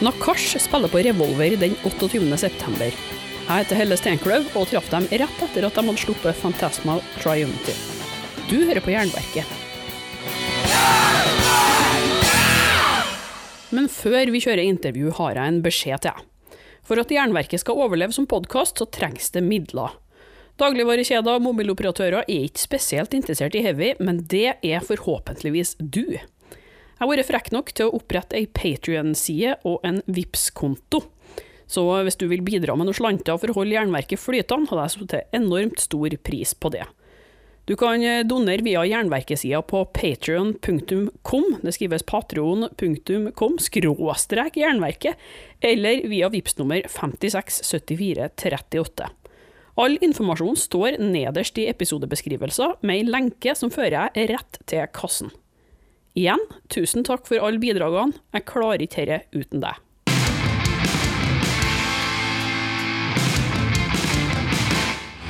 Nakash 0.00 0.58
spiller 0.58 0.88
på 0.88 0.98
Revolver 0.98 1.56
den 1.60 1.74
28. 1.84 2.36
september. 2.38 2.88
Jeg 2.88 3.64
heter 3.64 3.76
Helle 3.76 3.96
Steinkløv 4.00 4.46
og 4.56 4.70
traff 4.70 4.86
dem 4.88 5.04
rett 5.12 5.42
etter 5.44 5.66
at 5.66 5.76
de 5.76 5.82
hadde 5.84 6.00
sluppet 6.00 6.38
Fantasmal 6.40 7.02
Triumphant. 7.18 7.82
Du 8.48 8.62
hører 8.64 8.80
på 8.80 8.94
Jernverket. 8.94 9.44
Men 13.76 13.92
før 13.92 14.32
vi 14.32 14.40
kjører 14.40 14.64
intervju, 14.64 15.12
har 15.20 15.36
jeg 15.36 15.52
en 15.52 15.60
beskjed 15.68 16.06
til 16.06 16.16
deg. 16.16 16.56
For 16.80 17.04
at 17.04 17.12
Jernverket 17.12 17.60
skal 17.60 17.84
overleve 17.84 18.16
som 18.16 18.24
podkast, 18.30 18.80
så 18.80 18.88
trengs 18.88 19.28
det 19.36 19.44
midler. 19.44 20.00
Dagligvarekjeder 20.56 21.36
og 21.36 21.44
mobiloperatører 21.44 22.24
er 22.24 22.48
ikke 22.48 22.64
spesielt 22.64 23.12
interessert 23.20 23.52
i 23.52 23.66
heavy, 23.68 23.92
men 24.00 24.24
det 24.32 24.56
er 24.64 24.80
forhåpentligvis 24.80 25.76
du. 25.76 26.16
Jeg 27.00 27.08
har 27.08 27.16
vært 27.16 27.30
frekk 27.30 27.46
nok 27.54 27.70
til 27.72 27.88
å 27.88 27.94
opprette 27.96 28.36
ei 28.36 28.44
Patrion-side 28.44 29.54
og 29.64 29.80
en 29.88 30.04
vips 30.04 30.52
konto 30.52 31.00
Så 31.64 31.80
hvis 32.04 32.20
du 32.20 32.28
vil 32.28 32.44
bidra 32.44 32.76
med 32.76 32.84
noen 32.90 32.98
slanter 32.98 33.40
for 33.40 33.48
å 33.48 33.56
holde 33.56 33.72
jernverket 33.72 34.20
flytende, 34.20 34.68
hadde 34.68 34.84
jeg 34.84 34.92
satt 34.98 35.32
enormt 35.38 35.80
stor 35.80 36.12
pris 36.20 36.52
på 36.52 36.68
det. 36.74 36.84
Du 37.64 37.72
kan 37.80 38.04
eh, 38.04 38.20
donere 38.28 38.60
via 38.66 38.84
jernverkesida 38.84 39.62
på 39.64 39.80
patrion.com, 39.96 41.46
det 41.62 41.72
skrives 41.78 42.04
patron.com, 42.04 43.56
skråstrek 43.62 44.56
jernverket, 44.60 45.16
eller 45.64 46.04
via 46.10 46.28
vips 46.28 46.58
nummer 46.60 46.84
567438. 46.84 49.08
All 49.80 49.96
informasjon 50.04 50.56
står 50.68 51.00
nederst 51.00 51.56
i 51.62 51.70
episodebeskrivelser, 51.70 52.76
med 52.84 52.94
ei 52.98 53.04
lenke 53.08 53.54
som 53.56 53.72
fører 53.72 54.10
jeg 54.10 54.28
rett 54.34 54.60
til 54.68 54.84
kassen. 54.92 55.32
Igjen, 56.18 56.40
tusen 56.72 57.04
takk 57.06 57.28
for 57.28 57.38
alle 57.38 57.60
bidragene, 57.62 58.18
jeg 58.34 58.46
klarer 58.48 58.82
ikke 58.82 59.06
dette 59.06 59.30
uten 59.30 59.62
deg. 59.62 59.78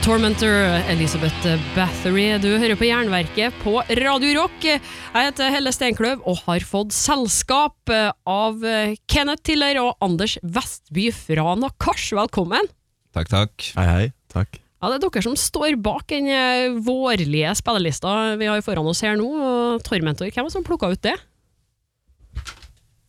Tormentor, 0.01 0.81
Elisabeth 0.89 1.51
Bathory, 1.77 2.31
du 2.41 2.49
hører 2.57 2.79
på 2.81 2.89
Jernverket 2.89 3.59
på 3.61 3.77
Radio 4.01 4.33
Rock. 4.41 4.65
Jeg 4.65 4.81
heter 5.29 5.53
Helle 5.53 5.75
Steinkløv 5.77 6.25
og 6.25 6.41
har 6.47 6.65
fått 6.65 6.97
selskap 6.97 7.93
av 7.93 8.65
Kenneth 9.13 9.45
Tiller 9.47 9.83
og 9.85 10.01
Anders 10.03 10.39
Vestby 10.41 11.11
fra 11.15 11.53
Nakash. 11.61 12.15
Velkommen! 12.17 12.73
Takk, 13.13 13.29
takk. 13.29 13.71
Hei, 13.77 13.87
hei. 13.91 14.11
Takk. 14.33 14.63
Ja, 14.81 14.89
Det 14.89 14.97
er 14.97 15.03
dere 15.05 15.23
som 15.27 15.37
står 15.37 15.77
bak 15.85 16.07
den 16.09 16.31
eh, 16.33 16.73
vårlige 16.81 17.53
spillelista 17.59 18.37
vi 18.41 18.49
har 18.49 18.63
foran 18.65 18.89
oss 18.89 19.03
her 19.05 19.19
nå. 19.21 19.29
og 19.29 19.83
Tormentor, 19.85 20.31
hvem 20.33 20.47
var 20.47 20.49
det 20.49 20.57
som 20.57 20.65
plukka 20.65 20.89
ut 20.89 21.03
det? 21.05 21.17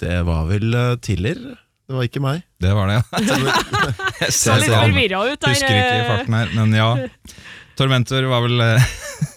Det 0.02 0.18
var 0.28 0.50
vel 0.50 0.76
uh, 0.76 0.98
Tiller. 1.00 1.40
Det 1.88 1.96
var 1.96 2.08
ikke 2.08 2.24
meg. 2.24 2.44
Det 2.60 2.74
var 2.76 2.90
det, 2.90 2.98
ja. 3.00 3.56
Jeg 4.22 4.36
Ser 4.36 4.60
litt 4.60 4.74
forvirra 4.74 5.24
ut 5.30 5.40
der. 5.40 5.54
Husker 5.54 5.72
ikke 5.72 5.96
i 5.96 6.02
eh. 6.02 6.10
farten 6.10 6.38
her, 6.40 6.54
men 6.58 6.76
ja. 6.76 6.90
Tormentor 7.80 8.28
var 8.28 8.44
vel 8.44 8.66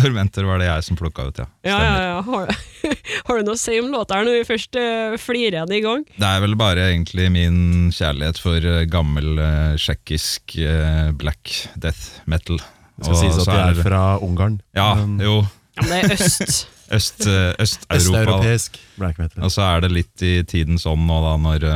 Tormentor 0.00 0.48
var 0.48 0.60
det 0.62 0.68
jeg 0.68 0.86
som 0.86 0.98
plukka 0.98 1.26
ut, 1.28 1.40
ja. 1.42 1.46
Ja, 1.66 1.78
ja, 1.84 2.00
ja. 2.06 2.16
Har, 2.26 2.50
har 3.28 3.38
du 3.38 3.46
noe 3.48 3.58
å 3.58 3.60
si 3.60 3.76
om 3.80 3.90
låta 3.92 4.20
når 4.20 4.40
vi 4.40 4.48
først 4.48 4.80
uh, 4.80 5.16
flirer 5.20 5.60
den 5.60 5.76
i 5.78 5.82
gang? 5.84 6.04
Det 6.16 6.32
er 6.32 6.42
vel 6.44 6.56
bare 6.60 6.88
egentlig 6.90 7.28
min 7.34 7.60
kjærlighet 7.94 8.40
for 8.42 8.66
eh, 8.72 8.82
gammel 8.90 9.38
uh, 9.38 9.78
tsjekkisk 9.78 10.58
uh, 10.64 11.12
black 11.16 11.54
death 11.76 12.20
metal. 12.30 12.60
Det 13.00 13.08
skal 13.08 13.22
sies 13.22 13.38
at 13.40 13.46
så 13.46 13.54
de 13.54 13.62
er 13.62 13.72
er 13.78 13.86
fra 13.86 14.02
Ungarn. 14.24 14.60
Ja, 14.76 14.92
men 14.98 15.16
jo. 15.24 15.40
Ja, 15.78 15.86
men 15.86 15.96
det 15.96 16.18
er 16.18 16.18
øst. 16.18 16.60
Øst, 16.90 17.20
Øst-Europa. 17.22 17.94
Østeuropeisk 17.94 18.80
black 18.98 19.18
metal. 19.20 19.44
Og 19.46 19.52
så 19.54 19.62
er 19.62 19.84
det 19.84 19.92
litt 19.94 20.22
i 20.26 20.40
tiden 20.42 20.74
sånn 20.82 21.04
nå 21.06 21.20
da, 21.22 21.36
når 21.38 21.66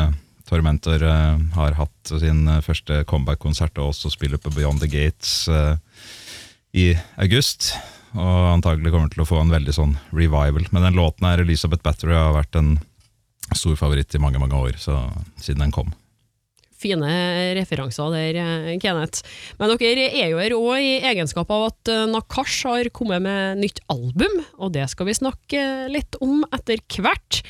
Tormentor 0.49 1.03
uh, 1.03 1.41
har 1.57 1.77
hatt 1.79 2.13
sin 2.21 2.45
uh, 2.49 2.61
første 2.65 3.01
comeback-konsert 3.09 3.79
og 3.81 3.93
også 3.95 4.13
spiller 4.13 4.41
på 4.41 4.53
Beyond 4.55 4.83
the 4.85 4.91
Gates 4.91 5.47
uh, 5.49 5.77
i 6.77 6.93
august. 7.17 7.73
Og 8.15 8.49
antagelig 8.53 8.93
kommer 8.95 9.11
til 9.11 9.25
å 9.25 9.29
få 9.29 9.41
en 9.43 9.53
veldig 9.53 9.75
sånn 9.75 9.97
revival. 10.15 10.69
Men 10.71 10.87
den 10.87 10.99
låten 10.99 11.27
her, 11.27 11.43
Elizabeth 11.43 11.83
Battery, 11.83 12.15
har 12.15 12.37
vært 12.37 12.59
en 12.61 12.77
stor 13.55 13.77
favoritt 13.79 14.15
i 14.15 14.23
mange 14.23 14.41
mange 14.41 14.57
år, 14.57 14.79
så, 14.81 15.01
siden 15.43 15.67
den 15.67 15.75
kom. 15.75 15.93
Fine 16.85 17.11
referanser 17.57 18.13
der, 18.13 18.37
eh, 18.37 18.79
Kenneth. 18.79 19.23
Men 19.59 19.77
dere 19.79 20.09
er 20.11 20.29
jo 20.31 20.41
her 20.41 20.57
òg 20.57 20.79
i 20.79 21.01
egenskap 21.01 21.51
av 21.51 21.71
at 21.71 21.89
eh, 21.89 22.05
Nakash 22.11 22.67
har 22.69 22.91
kommet 22.93 23.25
med 23.25 23.63
nytt 23.63 23.81
album, 23.89 24.43
og 24.59 24.75
det 24.75 24.89
skal 24.93 25.09
vi 25.09 25.17
snakke 25.17 25.89
litt 25.93 26.19
om 26.21 26.45
etter 26.53 26.83
hvert. 27.01 27.41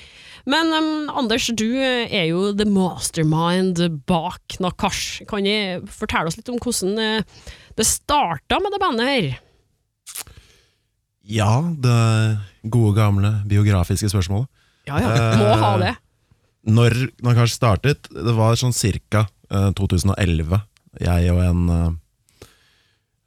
Men 0.46 0.68
um, 0.76 1.08
Anders, 1.08 1.48
du 1.56 1.80
er 1.80 2.26
jo 2.28 2.52
the 2.52 2.66
mastermind 2.68 3.80
bak 4.06 4.58
Nakash. 4.60 5.24
Kan 5.26 5.48
du 5.48 5.88
fortelle 5.88 6.28
oss 6.28 6.36
litt 6.36 6.52
om 6.52 6.60
hvordan 6.60 7.00
eh, 7.00 7.48
det 7.74 7.88
starta 7.88 8.60
med 8.60 8.76
det 8.76 8.82
bandet 8.82 9.10
her? 9.10 9.34
Ja, 11.24 11.62
det 11.80 12.38
gode 12.68 12.94
gamle 12.98 13.30
biografiske 13.48 14.10
spørsmålet. 14.12 14.48
Ja 14.88 15.00
ja, 15.00 15.12
må 15.40 15.52
ha 15.60 15.74
det. 15.80 15.94
Når 16.68 16.96
kanskje 17.24 17.56
startet, 17.56 18.08
det 18.12 18.34
var 18.36 18.56
sånn 18.60 18.76
cirka 18.76 19.26
eh, 19.50 19.70
2011. 19.76 20.60
Jeg 21.00 21.32
og 21.32 21.40
en 21.44 21.62
eh, 21.72 21.90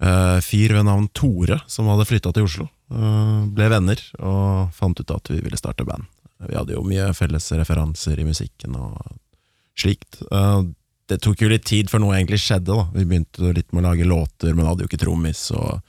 eh, 0.07 0.37
fyr 0.45 0.77
ved 0.77 0.87
navn 0.87 1.09
Tore, 1.17 1.59
som 1.69 1.89
hadde 1.91 2.07
flytta 2.09 2.33
til 2.33 2.47
Oslo, 2.47 2.67
uh, 2.93 3.45
ble 3.53 3.69
venner 3.73 4.01
og 4.21 4.73
fant 4.77 4.99
ut 5.01 5.13
at 5.13 5.33
vi 5.33 5.41
ville 5.43 5.59
starte 5.59 5.85
band. 5.87 6.05
Vi 6.45 6.57
hadde 6.57 6.75
jo 6.75 6.85
mye 6.85 7.09
felles 7.17 7.49
referanser 7.57 8.19
i 8.21 8.27
musikken 8.27 8.77
og 8.77 8.97
slikt. 9.77 10.21
Uh, 10.29 10.69
det 11.09 11.21
tok 11.23 11.41
jo 11.41 11.49
litt 11.49 11.65
tid 11.65 11.89
før 11.89 12.03
noe 12.03 12.17
egentlig 12.17 12.41
skjedde. 12.43 12.73
da 12.73 12.87
Vi 12.93 13.05
begynte 13.05 13.53
litt 13.55 13.71
med 13.71 13.83
å 13.83 13.89
lage 13.89 14.07
låter, 14.07 14.53
men 14.53 14.67
hadde 14.67 14.85
jo 14.85 14.91
ikke 14.91 15.01
trommis. 15.01 15.47
Og 15.55 15.79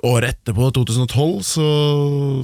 året 0.00 0.32
etterpå, 0.32 0.70
2012, 0.72 1.42
så 1.44 1.66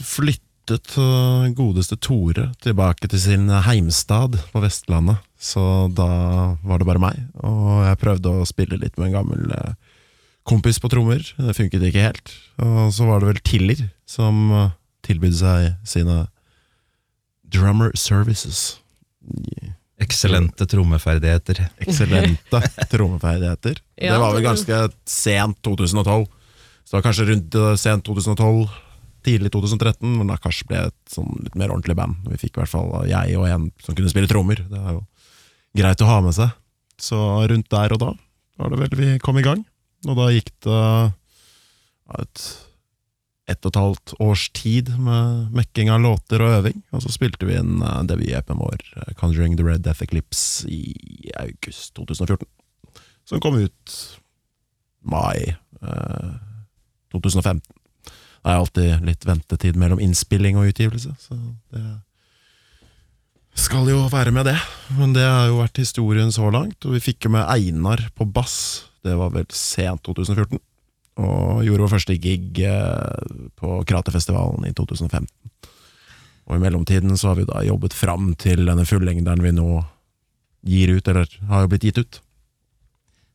flyttet 0.05 0.97
eh, 1.01 1.49
godeste 1.57 1.97
Tore 1.97 2.51
tilbake 2.65 3.09
til 3.09 3.23
sin 3.23 3.49
heimstad 3.49 4.37
på 4.53 4.63
Vestlandet. 4.65 5.23
Så 5.39 5.63
da 5.95 6.09
var 6.67 6.81
det 6.81 6.89
bare 6.89 7.03
meg, 7.03 7.21
og 7.47 7.85
jeg 7.87 8.01
prøvde 8.03 8.33
å 8.35 8.49
spille 8.49 8.81
litt 8.81 8.99
med 8.99 9.11
en 9.11 9.21
gammel 9.21 9.55
eh, 9.55 9.77
kompis 10.49 10.81
på 10.83 10.91
trommer. 10.93 11.23
Det 11.39 11.57
funket 11.57 11.85
ikke 11.89 12.09
helt. 12.09 12.35
Og 12.65 12.91
så 12.97 13.07
var 13.09 13.23
det 13.23 13.33
vel 13.33 13.45
Tiller 13.47 13.87
som 14.09 14.49
eh, 14.51 14.75
tilbød 15.07 15.39
seg 15.41 15.71
sine 15.89 16.25
drummer 17.49 17.95
services. 17.97 18.79
Eksellente 19.99 20.67
trommeferdigheter. 20.69 21.65
Eksellente 21.83 22.61
trommeferdigheter. 22.91 23.81
Det 23.99 24.19
var 24.21 24.35
vel 24.37 24.45
ganske 24.47 24.83
sent 25.09 25.59
2012. 25.67 26.27
Så 26.89 26.95
det 26.95 27.03
var 27.03 27.09
kanskje 27.11 27.25
rundt 27.29 27.57
eh, 27.61 27.75
sent 27.77 28.07
2012, 28.09 28.63
tidlig 29.27 29.51
2013, 29.53 30.07
men 30.09 30.31
da 30.31 30.39
kanskje 30.41 30.71
ble 30.71 30.79
et 30.89 31.13
sånn 31.13 31.35
litt 31.45 31.59
mer 31.61 31.69
ordentlig 31.69 31.99
band. 31.99 32.23
Vi 32.31 32.39
fikk 32.41 32.55
i 32.57 32.63
hvert 32.63 32.73
fall 32.73 32.95
jeg 33.11 33.35
og 33.37 33.45
en 33.45 33.67
som 33.85 33.99
kunne 33.99 34.09
spille 34.09 34.31
trommer. 34.31 34.63
Det 34.71 34.81
er 34.81 34.97
jo 34.97 35.03
greit 35.77 36.01
å 36.01 36.09
ha 36.09 36.23
med 36.25 36.33
seg. 36.39 36.55
Så 36.97 37.19
rundt 37.51 37.69
der 37.75 37.93
og 37.93 38.01
da 38.01 38.15
var 38.57 38.73
det 38.73 38.81
vel 38.81 38.97
vi 39.03 39.11
kom 39.21 39.37
i 39.37 39.45
gang. 39.45 39.67
Og 40.09 40.17
da 40.17 40.31
gikk 40.33 40.49
det 40.65 40.81
et 42.17 42.47
ett 43.49 43.65
og 43.65 43.71
et 43.73 43.81
halvt 43.81 44.17
års 44.25 44.49
tid 44.57 44.91
med 45.01 45.53
mekking 45.57 45.93
av 45.93 46.03
låter 46.05 46.41
og 46.45 46.57
øving. 46.59 46.83
Og 46.97 47.05
så 47.05 47.13
spilte 47.13 47.49
vi 47.49 47.57
inn 47.61 47.85
uh, 47.85 48.01
debut-EP-en 48.09 48.61
vår, 48.61 48.83
eh, 48.97 49.15
Conjuring 49.21 49.57
the 49.57 49.65
Red 49.65 49.85
Death 49.87 50.05
Eclipse, 50.05 50.69
i 50.69 51.33
august 51.41 51.95
2014. 51.97 52.45
Som 53.29 53.41
kom 53.45 53.57
ut 53.61 53.97
mai 55.09 55.57
eh, 55.81 56.35
2015. 57.15 57.63
Det 58.39 58.53
er 58.53 58.59
alltid 58.59 59.07
litt 59.07 59.25
ventetid 59.27 59.79
mellom 59.81 60.01
innspilling 60.03 60.59
og 60.61 60.71
utgivelse, 60.71 61.15
så 61.21 61.37
det 61.75 61.83
skal 63.59 63.89
jo 63.91 64.05
være 64.13 64.33
med 64.35 64.47
det. 64.47 64.57
Men 64.95 65.13
det 65.17 65.25
har 65.27 65.49
jo 65.51 65.59
vært 65.59 65.81
historien 65.83 66.31
så 66.35 66.47
langt, 66.55 66.79
og 66.87 66.95
vi 66.95 67.03
fikk 67.03 67.27
jo 67.27 67.35
med 67.35 67.49
Einar 67.51 68.05
på 68.17 68.27
bass. 68.31 68.87
Det 69.05 69.17
var 69.19 69.33
vel 69.35 69.49
sent 69.55 70.05
2014. 70.07 70.61
Og 71.19 71.65
gjorde 71.67 71.83
vår 71.83 71.93
første 71.97 72.15
gig 72.23 72.61
eh, 72.63 73.35
på 73.59 73.81
Kraterfestivalen 73.91 74.69
i 74.69 74.75
2015. 74.79 75.27
Og 76.49 76.57
i 76.57 76.63
mellomtiden 76.63 77.19
så 77.19 77.33
har 77.33 77.41
vi 77.41 77.49
da 77.49 77.65
jobbet 77.67 77.97
fram 77.97 78.31
til 78.39 78.63
denne 78.69 78.87
fullengderen 78.89 79.43
vi 79.43 79.53
nå 79.57 79.83
gir 80.69 80.95
ut, 80.95 81.11
eller 81.11 81.27
har 81.51 81.65
jo 81.65 81.73
blitt 81.73 81.89
gitt 81.89 81.99
ut. 81.99 82.21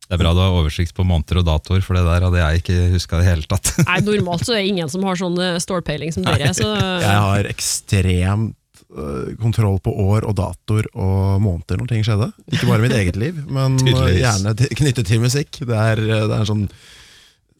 Det 0.03 0.17
er 0.17 0.19
bra 0.21 0.33
du 0.35 0.41
har 0.44 0.55
oversikt 0.57 0.94
på 0.97 1.05
måneder 1.07 1.39
og 1.41 1.45
datoer, 1.47 1.83
for 1.85 1.97
det 1.97 2.03
der 2.05 2.25
hadde 2.27 2.41
jeg 2.41 2.63
ikke 2.63 2.79
huska 2.94 3.21
det 3.21 3.29
hele 3.29 3.47
tatt. 3.50 3.71
Nei, 3.88 4.00
Normalt 4.05 4.44
så 4.45 4.55
er 4.55 4.61
det 4.61 4.73
ingen 4.73 4.91
som 4.91 5.05
har 5.07 5.19
sånn 5.19 5.38
eh, 5.41 5.61
stålpeiling 5.63 6.11
som 6.15 6.27
dere. 6.27 6.51
Så 6.57 6.67
Jeg 7.05 7.21
har 7.27 7.47
ekstremt 7.50 8.83
øh, 8.91 9.31
kontroll 9.41 9.79
på 9.83 9.94
år 10.03 10.27
og 10.27 10.35
datoer 10.38 10.89
og 10.94 11.39
måneder 11.44 11.79
når 11.79 11.94
ting 11.94 12.03
skjedde. 12.05 12.29
Ikke 12.51 12.67
bare 12.69 12.83
mitt 12.83 12.97
eget 12.97 13.17
liv, 13.19 13.39
men 13.47 13.79
Tydeligvis. 13.79 14.19
gjerne 14.25 14.75
knyttet 14.81 15.09
til 15.09 15.23
musikk. 15.23 15.63
Det 15.63 15.79
er, 15.79 16.03
det 16.03 16.27
er 16.27 16.38
en 16.41 16.51
sånn 16.51 16.67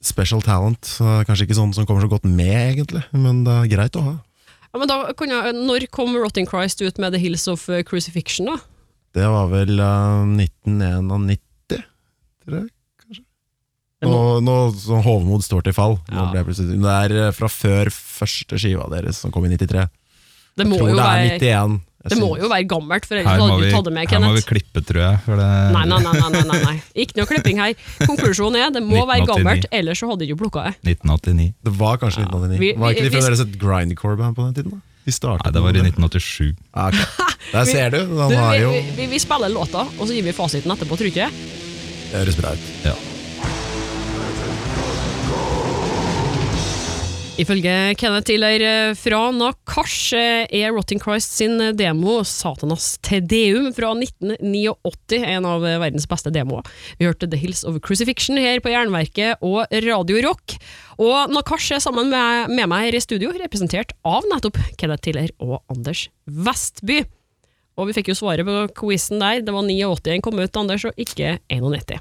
special 0.04 0.44
talent. 0.44 0.84
så 1.00 1.24
Kanskje 1.28 1.48
ikke 1.48 1.57
sånn 1.57 1.74
som 1.75 1.88
kommer 1.88 2.04
så 2.04 2.12
godt 2.12 2.28
med, 2.28 2.54
egentlig, 2.75 3.06
men 3.16 3.46
det 3.48 3.56
er 3.56 3.72
greit 3.72 3.98
å 4.00 4.06
ha. 4.10 4.16
Ja, 4.74 4.81
men 4.81 4.89
da 4.89 5.00
jeg, 5.13 5.54
Når 5.54 5.88
kom 5.94 6.16
Rotting 6.18 6.48
Christ 6.50 6.81
ut 6.81 6.98
med 6.98 7.13
The 7.13 7.22
Hills 7.22 7.48
of 7.48 7.68
eh, 7.69 7.84
Crucifixion, 7.86 8.50
da? 8.50 8.57
Det 9.13 9.28
var 9.30 9.51
vel 9.51 9.78
uh, 9.78 10.25
1991, 10.25 11.38
jeg. 12.51 12.69
kanskje 13.04 13.24
Nå, 14.04 14.42
nå 14.44 14.74
så 14.75 15.00
Hovmod 15.01 15.44
står 15.44 15.63
til 15.63 15.74
fall. 15.74 15.98
Nå 16.12 16.25
ble 16.31 16.42
jeg 16.42 16.45
plutselig, 16.50 16.75
det 16.84 16.92
er 16.92 17.28
eh, 17.28 17.31
fra 17.31 17.48
før 17.48 17.88
første 17.90 18.57
skiva 18.60 18.90
deres, 18.92 19.16
som 19.24 19.31
kom 19.31 19.45
i 19.45 19.50
93. 19.56 19.88
Det 20.60 20.68
må, 20.68 20.75
jeg 20.75 20.80
tror 20.84 20.90
jo 20.90 20.95
det 20.95 21.04
er 21.04 21.07
være, 21.07 21.40
91. 21.40 21.80
Jeg 22.04 22.10
det 22.12 22.18
må 22.19 22.28
synes- 22.28 22.44
jo 22.44 22.50
være 22.51 22.68
gammelt, 22.68 23.06
for 23.07 23.16
ellers 23.16 23.31
Her 23.31 23.40
må, 23.40 23.48
hadde 23.48 23.62
du 23.62 23.63
vi, 23.66 23.72
tatt 23.72 23.86
det 23.88 23.94
med, 23.94 24.10
her 24.12 24.19
må 24.19 24.28
vi 24.34 24.42
Kenneth. 24.44 24.50
klippe, 24.51 24.80
tror 24.84 25.00
jeg. 25.01 25.19
For 25.24 25.36
det, 25.40 25.48
Nei, 25.72 25.86
nei, 25.88 26.00
nei, 26.04 26.13
nei, 26.19 26.30
nei, 26.36 26.44
nei, 26.51 26.60
nei. 26.68 26.75
Ikke 27.00 27.16
noe 27.16 27.25
klipping 27.31 27.57
her. 27.63 27.74
Konklusjonen 28.04 28.60
er 28.60 28.69
det 28.75 28.84
må 28.84 29.06
være 29.07 29.24
1989. 29.24 29.31
gammelt, 29.31 29.66
ellers 29.72 29.98
så 30.04 30.10
hadde 30.12 30.19
du 30.19 30.28
ikke 30.28 30.42
plukka 30.44 30.66
det. 30.68 30.74
1989. 31.00 31.54
Det 31.63 31.74
var 31.80 31.98
kanskje 32.04 32.25
1989. 32.28 32.60
vi- 32.60 32.74
var 32.75 32.92
ikke 32.92 33.01
vi- 33.01 33.07
de 33.07 33.10
vi- 33.10 33.16
fremdeles 33.24 33.39
et 33.48 33.56
grindcore-band 33.63 34.36
på 34.36 34.44
den 34.44 34.54
tiden? 34.60 34.72
da? 34.75 34.80
De 35.07 35.12
startet 35.12 35.46
Nei, 35.48 35.51
det 35.56 35.62
var 35.63 35.69
i 35.72 35.80
med 35.80 35.94
1987. 35.96 36.56
Ja, 36.75 36.88
ok. 36.92 37.00
Der 37.56 37.66
ser 37.72 37.89
du. 37.89 38.00
Du, 38.04 38.18
Han 38.19 38.31
har 38.36 38.51
vi, 38.51 38.62
jo 38.68 38.72
vi, 39.00 39.06
vi 39.16 39.19
spiller 39.19 39.50
låta, 39.50 39.88
og 39.88 40.04
så 40.07 40.12
gir 40.13 40.24
vi 40.28 40.31
fasiten 40.36 40.72
etterpå, 40.75 41.00
tror 41.00 41.07
du 41.07 41.12
ikke? 41.16 41.31
Det 41.31 41.62
høres 42.21 42.39
bra 42.39 42.54
ut. 42.54 42.69
Ja. 42.86 42.95
Ifølge 47.33 47.95
Kenneth 47.98 48.27
Tiller 48.30 48.62
eh, 48.62 48.92
fra 48.94 49.19
Nakash 49.33 50.13
eh, 50.13 50.44
er 50.54 50.69
Rotting 50.75 51.00
Christ 51.01 51.33
sin 51.33 51.57
demo 51.74 52.19
Satanas 52.30 52.92
Tedeum 53.01 53.71
fra 53.74 53.89
1989 53.98 55.18
en 55.31 55.48
av 55.50 55.65
eh, 55.65 55.80
verdens 55.81 56.06
beste 56.12 56.30
demoer. 56.36 56.62
Vi 57.00 57.10
hørte 57.10 57.25
The 57.31 57.39
Hills 57.42 57.63
of 57.65 57.80
Crucifixion 57.81 58.38
her 58.38 58.62
på 58.62 58.69
Jernverket 58.69 59.42
og 59.42 59.65
Radio 59.88 60.21
Rock. 60.27 60.60
Og 61.01 61.33
Nakash 61.33 61.74
er 61.74 61.81
sammen 61.81 62.13
med, 62.13 62.54
med 62.54 62.69
meg 62.69 62.92
her 62.92 63.00
i 63.00 63.01
studio, 63.01 63.33
representert 63.42 63.98
av 64.06 64.30
nettopp 64.30 64.62
Kenneth 64.77 65.10
Tiller 65.10 65.33
og 65.42 65.57
Anders 65.74 66.06
Vestby. 66.30 67.01
Og 67.78 67.90
vi 67.90 67.96
fikk 67.98 68.12
jo 68.12 68.18
svaret 68.18 68.46
på 68.46 68.68
quizen 68.78 69.24
der. 69.24 69.42
Det 69.46 69.54
var 69.56 69.66
89 69.66 70.14
en 70.14 70.25
kom 70.25 70.40
ut, 70.40 70.62
Anders, 70.62 70.86
og 70.90 71.00
ikke 71.00 71.38
91. 71.50 71.98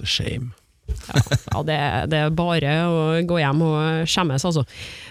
The 0.00 0.08
shame. 0.08 0.52
Ja, 1.52 1.62
det, 1.64 1.76
det 2.10 2.18
er 2.18 2.34
bare 2.36 2.72
å 2.90 3.02
gå 3.26 3.38
hjem 3.40 3.62
og 3.64 4.08
skjemmes, 4.10 4.44
altså. 4.48 4.64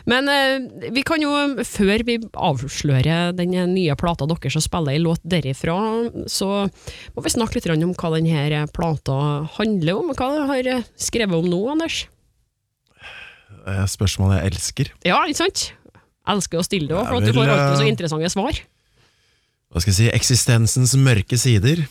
Men 0.09 0.29
eh, 0.31 0.89
vi 0.93 1.03
kan 1.07 1.21
jo, 1.23 1.31
før 1.67 2.03
vi 2.07 2.17
avslører 2.35 3.33
den 3.37 3.55
nye 3.73 3.95
plata 3.99 4.27
deres 4.29 4.57
og 4.59 4.65
spiller 4.65 4.97
en 4.97 5.05
låt 5.07 5.23
derifra, 5.23 5.77
så 6.31 6.49
må 7.15 7.25
vi 7.25 7.33
snakke 7.33 7.57
litt 7.57 7.69
om 7.71 7.95
hva 7.95 8.13
denne 8.17 8.65
plata 8.75 9.17
handler 9.57 10.01
om. 10.01 10.13
Hva 10.17 10.31
har 10.51 10.71
eh, 10.75 10.87
skrevet 10.99 11.39
om 11.39 11.49
nå, 11.49 11.61
Anders? 11.73 12.03
Spørsmålet 13.61 13.91
Spørsmål 13.93 14.31
jeg 14.33 14.51
elsker. 14.51 14.87
Ja, 15.05 15.19
ikke 15.29 15.43
sant? 15.43 15.67
Elsker 16.31 16.61
å 16.61 16.65
stille 16.65 16.89
det 16.89 16.97
òg, 16.97 17.07
for 17.07 17.19
at 17.19 17.27
du 17.27 17.35
får 17.35 17.49
alltid 17.49 17.77
så 17.77 17.85
eh, 17.85 17.91
interessante 17.91 18.31
svar. 18.33 18.61
Hva 19.71 19.81
skal 19.81 19.93
jeg 19.93 19.97
si? 19.97 20.09
Eksistensens 20.11 20.93
mørke 20.99 21.39
sider. 21.39 21.85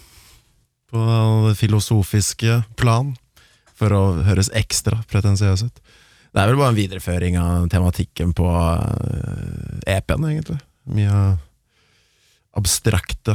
På 0.91 1.01
det 1.49 1.57
filosofiske 1.61 2.61
plan. 2.81 3.15
For 3.81 3.95
å 3.97 4.03
høres 4.27 4.53
ekstra 4.57 5.01
pretensiøs 5.09 5.65
ut. 5.65 5.85
Det 6.31 6.39
er 6.39 6.51
vel 6.51 6.61
bare 6.61 6.71
en 6.75 6.79
videreføring 6.79 7.39
av 7.41 7.71
tematikken 7.73 8.35
på 8.37 8.47
eh, 8.47 9.97
EP-en, 9.97 10.27
egentlig. 10.29 10.61
Mye 10.95 11.23
abstrakte 12.61 13.35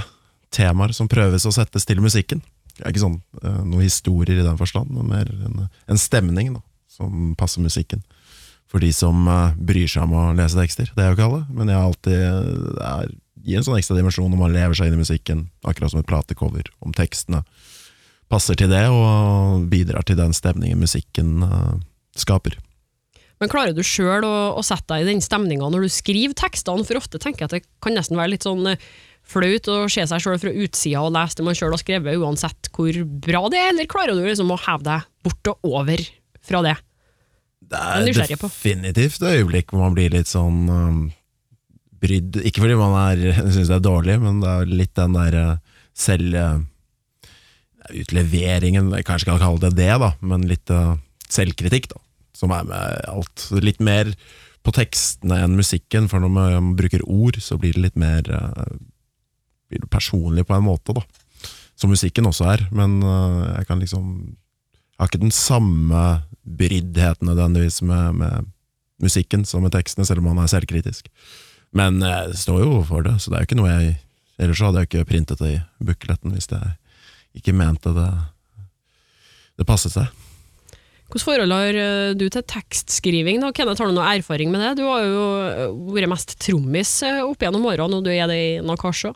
temaer 0.53 0.93
som 0.95 1.09
prøves 1.11 1.47
å 1.47 1.53
settes 1.55 1.87
til 1.87 1.99
musikken. 2.03 2.43
Det 2.75 2.83
er 2.85 2.93
ikke 2.93 3.03
sånn 3.03 3.17
eh, 3.41 3.61
noen 3.65 3.83
historier 3.83 4.39
i 4.39 4.45
den 4.45 4.59
forstand, 4.59 4.93
men 4.95 5.11
mer 5.11 5.31
en, 5.47 5.65
en 5.65 5.99
stemning 5.99 6.53
da, 6.55 6.63
som 6.91 7.33
passer 7.39 7.63
musikken. 7.65 8.05
For 8.75 8.83
de 8.83 8.91
som 8.91 9.27
eh, 9.31 9.53
bryr 9.55 9.87
seg 9.87 10.03
om 10.03 10.17
å 10.19 10.25
lese 10.35 10.59
tekster. 10.59 10.89
Det 10.91 10.99
er 10.99 11.13
jo 11.13 11.15
ikke 11.15 11.29
alle, 11.29 11.45
men 11.55 11.71
jeg 11.71 11.79
har 11.79 11.87
alltid 11.87 12.81
er, 12.83 13.13
gir 13.45 13.61
en 13.61 13.67
sånn 13.67 13.79
ekstra 13.79 13.95
dimensjon 13.95 14.27
når 14.33 14.41
man 14.41 14.55
lever 14.55 14.75
seg 14.75 14.89
inn 14.89 14.97
i 14.97 15.03
musikken, 15.05 15.47
akkurat 15.63 15.93
som 15.93 16.01
et 16.01 16.09
platecover, 16.09 16.67
om 16.83 16.91
tekstene 16.95 17.45
passer 18.31 18.57
til 18.57 18.71
det 18.71 18.87
og 18.89 19.67
bidrar 19.71 20.05
til 20.07 20.17
den 20.17 20.33
stemningen 20.33 20.81
musikken 20.81 21.43
uh, 21.45 21.75
skaper. 22.17 22.57
Men 23.37 23.51
klarer 23.51 23.75
du 23.75 23.83
sjøl 23.85 24.25
å, 24.25 24.35
å 24.57 24.63
sette 24.65 24.89
deg 24.89 25.03
i 25.03 25.09
den 25.11 25.21
stemninga 25.23 25.67
når 25.69 25.85
du 25.85 25.93
skriver 25.93 26.33
tekstene? 26.39 26.85
For 26.87 26.97
ofte 26.97 27.21
tenker 27.21 27.43
jeg 27.43 27.49
at 27.49 27.55
det 27.57 27.83
kan 27.83 27.93
nesten 27.97 28.17
være 28.17 28.33
litt 28.33 28.47
sånn 28.47 28.71
eh, 28.71 28.81
flaut 29.27 29.69
å 29.69 29.77
se 29.91 30.05
seg 30.07 30.23
sjøl 30.23 30.39
fra 30.41 30.53
utsida 30.55 31.03
og 31.03 31.13
lese 31.13 31.37
det 31.37 31.45
man 31.45 31.57
sjøl 31.57 31.75
har 31.75 31.83
skrevet, 31.83 32.17
uansett 32.17 32.71
hvor 32.73 33.01
bra 33.27 33.43
det 33.51 33.59
er, 33.61 33.71
eller 33.73 33.91
klarer 33.91 34.17
du 34.17 34.23
liksom 34.23 34.53
å 34.55 34.61
heve 34.65 34.87
deg 34.87 35.09
bort 35.27 35.51
og 35.51 35.69
over 35.75 36.05
fra 36.45 36.63
det? 36.65 36.77
Det 37.71 37.81
er 37.81 38.29
definitivt 38.35 39.21
et 39.21 39.39
øyeblikk 39.39 39.73
hvor 39.73 39.85
man 39.87 39.95
blir 39.95 40.13
litt 40.13 40.29
sånn 40.29 40.65
um, 40.69 40.99
brydd 42.01 42.39
Ikke 42.45 42.63
fordi 42.63 42.77
man 42.77 42.95
syns 43.55 43.71
det 43.71 43.77
er 43.79 43.83
dårlig, 43.83 44.19
men 44.21 44.41
det 44.43 44.51
er 44.51 44.71
litt 44.83 44.95
den 44.97 45.17
der 45.17 45.37
uh, 45.39 45.75
selv 45.95 46.37
uh, 46.37 46.59
utleveringen, 47.93 48.91
jeg 48.97 49.07
kanskje 49.07 49.29
kan 49.31 49.41
kalle 49.41 49.61
det 49.67 49.75
det, 49.77 49.91
da, 50.01 50.11
men 50.25 50.47
litt 50.49 50.73
uh, 50.73 50.95
selvkritikk, 51.31 51.89
da, 51.93 52.01
som 52.35 52.53
er 52.55 52.65
med 52.69 53.05
alt. 53.11 53.47
Litt 53.63 53.81
mer 53.83 54.11
på 54.65 54.73
tekstene 54.73 55.43
enn 55.45 55.57
musikken, 55.57 56.09
for 56.09 56.23
når 56.23 56.33
man 56.33 56.73
bruker 56.77 57.05
ord, 57.05 57.37
så 57.41 57.59
blir 57.61 57.77
det 57.77 57.85
litt 57.87 57.99
mer 58.01 58.25
uh, 58.29 58.65
blir 59.69 59.85
det 59.85 59.91
personlig 59.93 60.47
på 60.49 60.57
en 60.57 60.65
måte, 60.65 60.97
da. 60.97 61.05
Som 61.75 61.91
musikken 61.91 62.27
også 62.29 62.47
er, 62.53 62.61
men 62.71 63.01
jeg 63.03 63.65
kan 63.67 63.81
liksom 63.81 64.05
har 64.99 65.09
ikke 65.09 65.23
den 65.25 65.33
samme 65.35 66.03
bryddheten 66.45 67.27
nødvendigvis 67.27 67.81
med, 67.85 68.21
med 68.21 68.51
musikken 69.03 69.43
som 69.47 69.65
med 69.65 69.73
tekstene, 69.75 70.05
selv 70.07 70.21
om 70.23 70.29
man 70.31 70.43
er 70.43 70.51
selvkritisk. 70.51 71.09
Men 71.75 71.99
jeg 72.03 72.37
står 72.45 72.63
jo 72.63 72.81
for 72.87 73.03
det, 73.05 73.17
så 73.19 73.31
det 73.31 73.37
er 73.37 73.45
jo 73.45 73.49
ikke 73.51 73.61
noe 73.61 73.73
jeg 73.73 73.95
Ellers 74.35 74.59
så 74.59 74.67
hadde 74.67 74.81
jeg 74.81 74.89
ikke 74.89 75.07
printet 75.07 75.39
det 75.39 75.51
i 75.55 75.85
bukletten 75.87 76.33
hvis 76.35 76.49
jeg 76.51 76.73
ikke 77.39 77.53
mente 77.55 77.93
det 77.95 78.09
Det 79.55 79.67
passet 79.67 79.93
seg. 79.93 80.09
Hvilket 81.05 81.23
forhold 81.23 81.53
har 81.53 81.77
eh, 81.79 82.15
du 82.17 82.25
til 82.27 82.43
tekstskriving? 82.43 83.39
da? 83.39 83.53
Kenneth, 83.55 83.79
har 83.79 83.87
du 83.87 83.95
noe 83.95 84.09
erfaring 84.17 84.49
med 84.51 84.59
det? 84.59 84.71
Du 84.81 84.83
har 84.89 85.05
jo 85.05 85.27
eh, 85.45 85.77
vært 85.95 86.11
mest 86.11 86.33
trommis 86.43 86.91
eh, 87.07 87.21
opp 87.23 87.45
gjennom 87.45 87.63
årene, 87.69 88.01
og 88.01 88.03
du 88.03 88.09
er 88.11 88.27
det 88.27 88.35
i 88.35 88.49
Nakash 88.65 89.07
òg. 89.07 89.15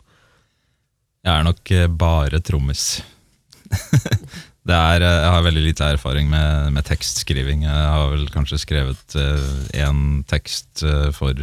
Jeg 1.26 1.34
er 1.34 1.44
nok 1.44 1.72
eh, 1.76 1.90
bare 2.00 2.40
trommis. 2.40 2.86
det 4.68 4.76
er, 4.76 5.04
eh, 5.04 5.20
jeg 5.24 5.32
har 5.34 5.46
veldig 5.46 5.64
lite 5.64 5.92
erfaring 5.96 6.28
med, 6.32 6.72
med 6.74 6.86
tekstskriving. 6.88 7.64
Jeg 7.64 7.88
har 7.94 8.10
vel 8.12 8.26
kanskje 8.32 8.60
skrevet 8.60 9.16
én 9.76 10.20
tekst 10.30 10.84
uh, 10.84 11.08
for 11.16 11.36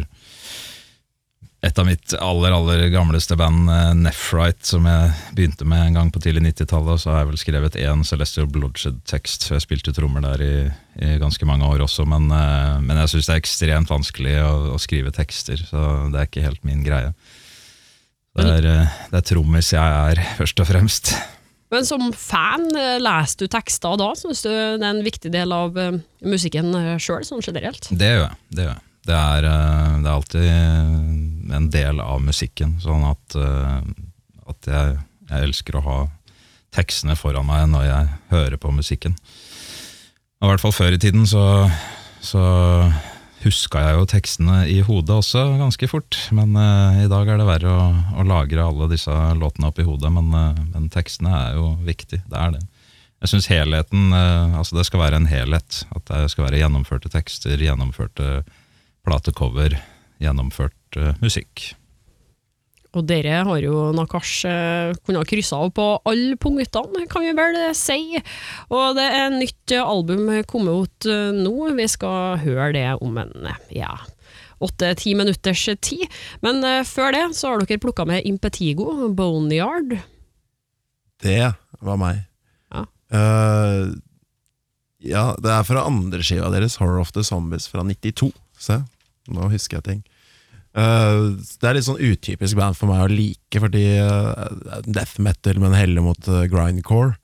et 1.58 1.78
av 1.82 1.88
mitt 1.88 2.14
aller 2.22 2.54
aller 2.54 2.84
gamleste 2.94 3.34
band, 3.38 3.66
uh, 3.66 3.90
Nephrite, 3.98 4.62
som 4.70 4.86
jeg 4.86 5.10
begynte 5.34 5.66
med 5.66 5.88
en 5.88 5.98
gang 5.98 6.12
på 6.14 6.22
tidlig 6.22 6.44
90-tallet. 6.52 6.92
Og 6.94 7.02
så 7.02 7.10
har 7.10 7.24
jeg 7.24 7.30
vel 7.32 7.42
skrevet 7.42 7.80
én 7.82 8.06
Celestial 8.06 8.46
Bloodshed-tekst, 8.54 9.48
så 9.48 9.56
jeg 9.56 9.66
spilte 9.66 9.96
trommer 9.96 10.22
der 10.22 10.44
i, 10.46 10.54
i 11.02 11.18
ganske 11.18 11.50
mange 11.50 11.66
år 11.66 11.82
også. 11.88 12.06
Men, 12.06 12.30
uh, 12.30 12.78
men 12.78 13.02
jeg 13.02 13.16
syns 13.16 13.32
det 13.32 13.34
er 13.34 13.42
ekstremt 13.42 13.90
vanskelig 13.90 14.38
å, 14.46 14.54
å 14.76 14.80
skrive 14.82 15.14
tekster, 15.16 15.58
så 15.66 16.06
det 16.14 16.22
er 16.22 16.30
ikke 16.30 16.46
helt 16.46 16.64
min 16.68 16.86
greie. 16.86 17.12
Det 18.38 18.46
er, 18.60 18.68
eh, 18.70 18.98
det 19.10 19.18
er 19.18 19.26
trommis 19.26 19.72
jeg 19.74 19.82
er, 19.82 20.20
først 20.38 20.62
og 20.62 20.68
fremst. 20.68 21.12
Men 21.72 21.86
som 21.86 22.08
fan, 22.16 22.68
eh, 22.76 22.96
leser 23.02 23.44
du 23.44 23.52
tekster 23.52 23.98
da? 24.00 24.12
Syns 24.16 24.44
du 24.44 24.50
det 24.50 24.80
er 24.80 24.90
en 24.90 25.04
viktig 25.04 25.32
del 25.34 25.52
av 25.52 25.76
eh, 25.78 25.98
musikken 26.24 26.72
sjøl, 26.96 27.26
sånn 27.28 27.44
generelt? 27.44 27.90
Det 27.92 28.12
gjør 28.14 28.24
jeg. 28.24 28.38
Det, 28.48 28.62
gjør 28.64 28.72
jeg. 28.72 28.84
Det, 29.08 29.16
er, 29.16 29.48
eh, 29.48 29.98
det 30.02 30.08
er 30.08 30.14
alltid 30.14 31.54
en 31.58 31.68
del 31.72 32.00
av 32.04 32.20
musikken, 32.20 32.76
sånn 32.82 33.06
at, 33.08 33.36
eh, 33.40 33.78
at 34.52 34.68
jeg, 34.68 34.96
jeg 35.30 35.48
elsker 35.48 35.78
å 35.78 35.84
ha 35.86 35.98
tekstene 36.76 37.16
foran 37.16 37.48
meg 37.48 37.70
når 37.72 37.86
jeg 37.86 38.10
hører 38.34 38.60
på 38.60 38.72
musikken. 38.76 39.16
I 40.38 40.50
hvert 40.50 40.62
fall 40.62 40.76
før 40.76 40.94
i 40.94 41.00
tiden 41.00 41.24
så, 41.26 41.44
så 42.22 42.42
huska 43.44 43.82
jeg 43.84 43.98
jo 43.98 44.06
tekstene 44.08 44.56
i 44.70 44.78
hodet 44.84 45.14
også 45.14 45.44
ganske 45.60 45.88
fort. 45.90 46.18
Men 46.34 46.56
uh, 46.58 46.98
i 47.04 47.08
dag 47.10 47.28
er 47.28 47.40
det 47.40 47.48
verre 47.48 47.74
å, 47.74 47.86
å 48.18 48.26
lagre 48.26 48.64
alle 48.64 48.90
disse 48.90 49.14
låtene 49.38 49.70
opp 49.70 49.78
i 49.80 49.86
hodet. 49.86 50.10
Men, 50.14 50.32
uh, 50.34 50.58
men 50.74 50.90
tekstene 50.92 51.32
er 51.34 51.58
jo 51.58 51.72
viktig. 51.86 52.22
Det 52.28 52.38
er 52.38 52.56
det. 52.56 52.64
Jeg 53.18 53.32
syns 53.32 53.48
helheten 53.50 54.12
uh, 54.14 54.58
Altså 54.60 54.78
det 54.78 54.86
skal 54.88 55.02
være 55.02 55.22
en 55.22 55.30
helhet. 55.30 55.82
At 55.94 56.06
det 56.10 56.28
skal 56.34 56.48
være 56.48 56.62
gjennomførte 56.62 57.12
tekster, 57.14 57.58
gjennomførte 57.62 58.42
platecover, 59.06 59.78
gjennomført 60.22 60.98
musikk. 61.22 61.70
Og 62.96 63.04
dere 63.04 63.42
har 63.44 63.60
jo 63.60 63.90
Nakash 63.92 64.46
eh, 64.48 64.94
kunnet 65.04 65.28
krysse 65.28 65.56
av 65.56 65.68
på 65.76 65.86
alle 66.08 66.38
punktene, 66.40 67.04
kan 67.10 67.26
vi 67.26 67.34
vel 67.36 67.58
si. 67.76 68.16
Og 68.72 68.96
det 68.96 69.08
er 69.18 69.34
nytt 69.34 69.74
album 69.76 70.30
kommet 70.48 70.88
ut 70.88 71.08
eh, 71.10 71.28
nå, 71.36 71.74
vi 71.76 71.88
skal 71.90 72.40
høre 72.40 72.70
det 72.78 72.86
om 73.04 73.20
en 73.20 73.50
ja, 73.74 73.92
åtte-ti 74.64 75.12
minutters 75.18 75.66
tid. 75.84 76.06
Men 76.44 76.64
eh, 76.64 76.80
før 76.88 77.12
det 77.12 77.24
så 77.36 77.52
har 77.52 77.64
dere 77.64 77.82
plukka 77.82 78.08
med 78.08 78.24
Impetigo, 78.28 79.10
Boneyard. 79.12 79.98
Det 81.20 81.52
var 81.84 82.00
meg. 82.00 82.24
Ja. 82.72 82.86
Uh, 83.12 83.96
ja, 85.02 85.32
det 85.38 85.50
er 85.50 85.66
fra 85.66 85.84
andre 85.88 86.22
skiva 86.24 86.50
deres, 86.54 86.78
Horror 86.80 87.02
of 87.02 87.12
the 87.14 87.24
Zombies, 87.26 87.68
fra 87.70 87.84
92. 87.86 88.32
Se, 88.58 88.80
nå 89.30 89.50
husker 89.52 89.78
jeg 89.78 89.86
ting. 89.88 90.00
Eh, 90.76 91.20
det 91.60 91.68
er 91.68 91.76
litt 91.78 91.86
sånn 91.86 92.00
utypisk 92.00 92.58
band 92.58 92.76
for 92.78 92.90
meg 92.90 93.06
å 93.06 93.10
like, 93.10 93.62
fordi 93.62 93.86
uh, 94.04 94.48
death 94.84 95.18
metal, 95.22 95.60
men 95.62 95.76
heller 95.76 96.04
mot 96.04 96.30
uh, 96.30 96.44
grindcore. 96.50 97.16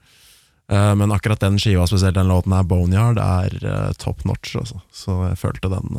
Men 0.64 1.12
akkurat 1.12 1.42
den 1.42 1.58
skiva, 1.60 1.84
spesielt 1.84 2.16
den 2.16 2.30
låten 2.30 2.54
her, 2.56 2.64
Boneyard, 2.64 3.18
er 3.20 3.92
top 4.00 4.22
notch. 4.24 4.54
også. 4.56 4.78
Så 4.96 5.18
jeg 5.26 5.36
følte 5.36 5.68
den 5.68 5.92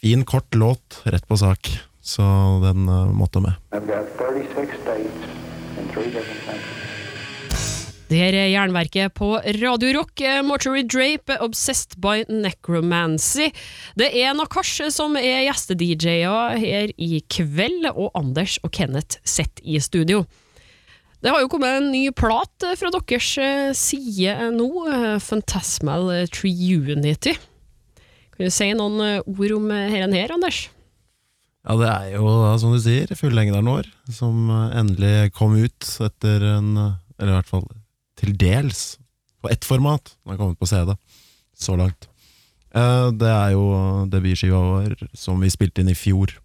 Fin, 0.00 0.24
kort 0.24 0.56
låt, 0.56 1.02
rett 1.04 1.28
på 1.28 1.36
sak. 1.36 1.68
Så 2.00 2.24
den 2.64 2.88
måtte 2.88 3.44
med. 3.44 3.60
I've 3.70 3.84
got 3.86 4.08
36 4.16 4.80
states 4.80 5.28
in 5.76 5.92
three 5.92 6.08
different 6.08 6.40
countries. 6.48 6.81
Det 8.12 8.18
er 8.20 8.34
Jernverket 8.52 9.14
på 9.16 9.38
Radio 9.40 9.92
Rock. 9.96 10.20
eh, 10.20 10.42
Mortuary 10.44 10.82
Drape, 10.84 11.32
Obsessed 11.40 11.96
by 11.96 12.26
Necromancy. 12.28 13.46
Det 13.96 14.10
er 14.12 14.34
Nakash 14.36 14.82
som 14.92 15.16
er 15.16 15.46
gjeste-DJ-er 15.46 16.58
her 16.60 16.92
i 17.00 17.22
kveld, 17.32 17.88
og 17.94 18.10
Anders 18.18 18.58
og 18.62 18.74
Kenneth 18.76 19.16
sitter 19.24 19.64
i 19.64 19.80
studio. 19.80 20.26
Det 21.24 21.32
har 21.32 21.40
jo 21.40 21.48
kommet 21.48 21.78
en 21.78 21.88
ny 21.88 22.10
plat 22.12 22.66
eh, 22.68 22.76
fra 22.76 22.92
deres 22.92 23.32
eh, 23.40 23.72
side 23.72 24.50
nå, 24.58 24.68
Fantasmal 25.24 26.26
Triunity. 26.28 27.38
Kan 28.36 28.44
du 28.44 28.52
si 28.52 28.74
noen 28.76 29.22
ord 29.24 29.56
om 29.56 29.70
denne 29.72 30.20
her, 30.20 30.36
Anders? 30.36 30.66
Ja, 31.64 31.78
det 31.80 31.88
er 31.88 32.18
jo, 32.18 32.28
som 32.60 32.76
du 32.76 32.82
sier, 32.82 33.08
fullengderen 33.16 33.72
vår, 33.72 33.88
som 34.12 34.50
endelig 34.52 35.32
kom 35.32 35.56
ut 35.56 35.96
etter 36.02 36.44
en 36.58 36.74
Eller 37.16 37.30
i 37.30 37.36
hvert 37.38 37.48
fall 37.48 37.70
til 38.22 38.36
dels 38.38 38.96
på 39.42 39.50
ett 39.50 39.66
format. 39.66 40.14
Den 40.22 40.34
har 40.34 40.40
kommet 40.40 40.60
på 40.60 40.70
CD 40.70 40.94
så 41.58 41.76
langt. 41.78 42.08
Eh, 42.74 43.10
Det 43.10 43.28
er 43.28 43.52
jo 43.56 44.06
debutskiva 44.08 44.62
vår 44.62 44.96
som 45.14 45.40
vi 45.42 45.50
spilte 45.50 45.82
inn 45.82 45.92
i 45.92 45.98
fjor, 45.98 46.38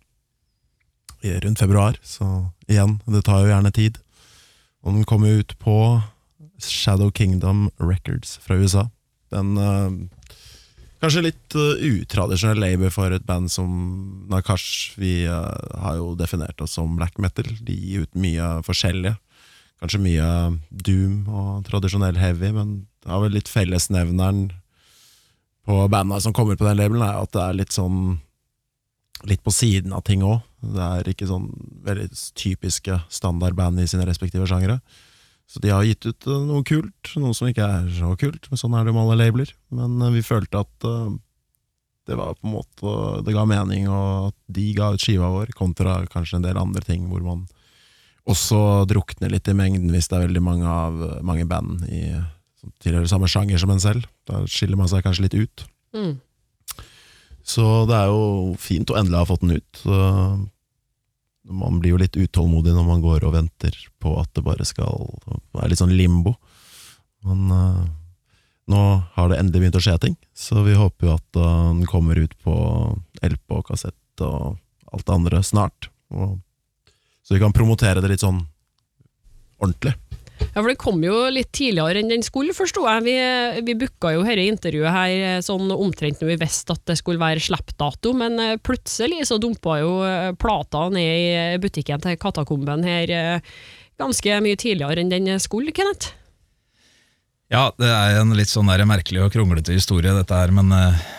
rundt 1.23 1.59
februar. 1.59 1.97
Så 2.03 2.25
igjen, 2.67 2.99
det 3.07 3.23
tar 3.25 3.41
jo 3.43 3.51
gjerne 3.51 3.73
tid. 3.73 3.97
Og 4.83 4.93
den 4.93 5.05
kom 5.05 5.25
ut 5.25 5.57
på 5.59 6.01
Shadow 6.61 7.11
Kingdom 7.11 7.69
Records 7.79 8.37
fra 8.41 8.55
USA. 8.55 8.89
Den 9.33 9.57
eh, 9.57 9.89
Kanskje 10.97 11.27
litt 11.27 11.53
uh, 11.53 11.77
utradisjonell 11.77 12.57
label 12.57 12.89
for 12.89 13.13
et 13.13 13.25
band 13.27 13.51
som 13.53 13.69
Nakash. 14.31 14.95
Vi 14.97 15.27
har 15.29 15.99
jo 15.99 16.15
definert 16.17 16.57
oss 16.65 16.73
som 16.73 16.95
black 16.97 17.19
metal. 17.21 17.45
De 17.61 17.75
gir 17.75 18.07
ut 18.07 18.17
mye 18.17 18.47
forskjellige. 18.65 19.13
Kanskje 19.81 20.01
mye 20.01 20.29
doom 20.71 21.27
og 21.29 21.65
tradisjonell 21.67 22.17
heavy, 22.17 22.49
men 22.55 22.77
det 23.03 23.11
har 23.11 23.21
vel 23.21 23.35
litt 23.37 23.51
fellesnevneren 23.51 24.47
på 25.67 25.81
banda 25.91 26.19
som 26.23 26.33
kommer 26.33 26.57
på 26.57 26.65
den 26.65 26.79
labelen, 26.79 27.03
er 27.03 27.19
at 27.21 27.33
det 27.35 27.43
er 27.43 27.61
litt 27.63 27.75
sånn 27.75 28.17
Litt 29.25 29.41
på 29.41 29.49
siden 29.49 29.95
av 29.97 30.03
ting 30.05 30.21
òg. 30.21 30.43
Det 30.61 30.77
er 30.77 31.07
ikke 31.09 31.25
sånn 31.25 31.47
veldig 31.81 32.11
typiske 32.37 32.99
standardband 33.09 33.81
i 33.81 33.87
sine 33.89 34.05
respektive 34.05 34.45
sjangere. 34.45 34.75
Så 35.49 35.61
de 35.63 35.71
har 35.71 35.85
gitt 35.87 36.05
ut 36.05 36.27
eh, 36.27 36.43
noe 36.45 36.61
kult, 36.67 37.13
noe 37.17 37.33
som 37.33 37.47
ikke 37.49 37.65
er 37.65 37.87
så 37.95 38.11
kult, 38.19 38.45
men 38.51 38.59
sånn 38.61 38.75
er 38.77 38.85
det 38.85 38.93
med 38.93 39.05
alle 39.05 39.17
labeler. 39.23 39.53
Men 39.73 39.95
eh, 40.03 40.13
vi 40.19 40.21
følte 40.21 40.61
at 40.61 40.85
eh, 40.85 41.15
det 42.07 42.19
var 42.19 42.37
på 42.37 42.47
en 42.47 42.53
måte 42.55 42.93
Det 43.25 43.33
ga 43.35 43.47
mening, 43.47 43.87
og 43.89 44.29
at 44.29 44.37
de 44.59 44.67
ga 44.77 44.91
ut 44.93 45.03
skiva 45.03 45.31
vår, 45.33 45.55
kontra 45.57 45.97
kanskje 46.11 46.37
en 46.37 46.45
del 46.45 46.59
andre 46.59 46.83
ting 46.85 47.07
hvor 47.09 47.23
man 47.25 47.47
også 48.27 48.59
drukner 48.89 49.31
litt 49.31 49.47
i 49.47 49.55
mengden 49.57 49.91
hvis 49.93 50.09
det 50.09 50.17
er 50.17 50.25
veldig 50.27 50.43
mange, 50.43 50.67
av, 50.67 50.99
mange 51.25 51.47
band 51.49 51.85
i, 51.87 52.03
som 52.59 52.73
tilhører 52.83 53.09
samme 53.09 53.29
sjanger 53.31 53.61
som 53.61 53.71
en 53.73 53.83
selv. 53.83 54.07
Da 54.27 54.43
skiller 54.51 54.79
man 54.79 54.89
seg 54.91 55.05
kanskje 55.05 55.27
litt 55.27 55.37
ut. 55.37 55.65
Mm. 55.95 56.17
Så 57.47 57.63
det 57.87 57.95
er 57.95 58.11
jo 58.11 58.55
fint 58.59 58.89
å 58.91 58.97
endelig 58.99 59.21
ha 59.21 59.29
fått 59.29 59.45
den 59.45 59.55
ut. 59.55 59.79
Så 59.79 59.97
man 61.47 61.79
blir 61.79 61.95
jo 61.95 62.01
litt 62.01 62.17
utålmodig 62.19 62.73
når 62.75 62.87
man 62.87 63.03
går 63.03 63.23
og 63.23 63.37
venter 63.37 63.75
på 64.03 64.17
at 64.19 64.33
det 64.35 64.43
bare 64.43 64.67
skal 64.67 65.07
være 65.55 65.71
litt 65.71 65.79
sånn 65.79 65.95
limbo. 65.95 66.35
Men 67.23 67.47
uh, 67.51 67.85
nå 68.67 68.81
har 69.15 69.29
det 69.31 69.39
endelig 69.39 69.63
begynt 69.63 69.79
å 69.79 69.83
skje 69.83 69.95
ting, 70.03 70.17
så 70.35 70.59
vi 70.65 70.75
håper 70.75 71.07
jo 71.07 71.13
at 71.15 71.39
eh, 71.39 71.67
den 71.71 71.85
kommer 71.87 72.19
ut 72.19 72.33
på 72.43 72.53
LP 73.23 73.55
og 73.55 73.69
kassett 73.69 74.23
og 74.25 74.57
alt 74.91 75.05
det 75.07 75.15
andre 75.15 75.39
snart. 75.45 75.87
Og, 76.11 76.35
så 77.27 77.35
vi 77.35 77.43
kan 77.43 77.55
promotere 77.55 77.99
det 77.99 78.13
litt 78.13 78.23
sånn 78.23 78.39
ordentlig. 79.59 79.97
Ja, 80.39 80.61
for 80.61 80.69
det 80.69 80.77
kom 80.79 81.01
jo 81.03 81.15
litt 81.33 81.49
tidligere 81.55 82.01
enn 82.01 82.11
den 82.11 82.23
skulle, 82.25 82.53
forsto 82.55 82.85
jeg. 82.85 83.03
Vi, 83.07 83.15
vi 83.67 83.75
booka 83.77 84.13
jo 84.13 84.23
dette 84.25 84.45
intervjuet 84.45 84.93
her 84.93 85.15
eh, 85.15 85.39
sånn 85.45 85.71
omtrent 85.73 86.21
når 86.21 86.31
vi 86.33 86.37
visste 86.43 86.75
at 86.77 86.83
det 86.89 86.97
skulle 86.99 87.21
være 87.21 87.43
slippdato, 87.43 88.13
men 88.17 88.37
eh, 88.41 88.59
plutselig 88.61 89.25
så 89.29 89.39
dumpa 89.41 89.79
jo 89.81 89.97
eh, 90.05 90.29
plata 90.39 90.85
ned 90.93 91.57
i 91.57 91.59
butikken 91.61 92.03
til 92.03 92.19
Katakomben 92.21 92.85
her 92.87 93.41
ganske 93.97 94.39
mye 94.45 94.59
tidligere 94.59 95.01
enn 95.01 95.11
den 95.13 95.41
skulle, 95.41 95.73
Kenneth. 95.75 96.13
Ja, 97.53 97.71
det 97.79 97.89
er 97.89 98.19
en 98.19 98.35
litt 98.37 98.51
sånn 98.51 98.69
der 98.69 98.83
merkelig 98.85 99.23
og 99.23 99.33
kronglete 99.33 99.73
historie, 99.73 100.13
dette 100.13 100.37
her, 100.37 100.51
men, 100.53 100.73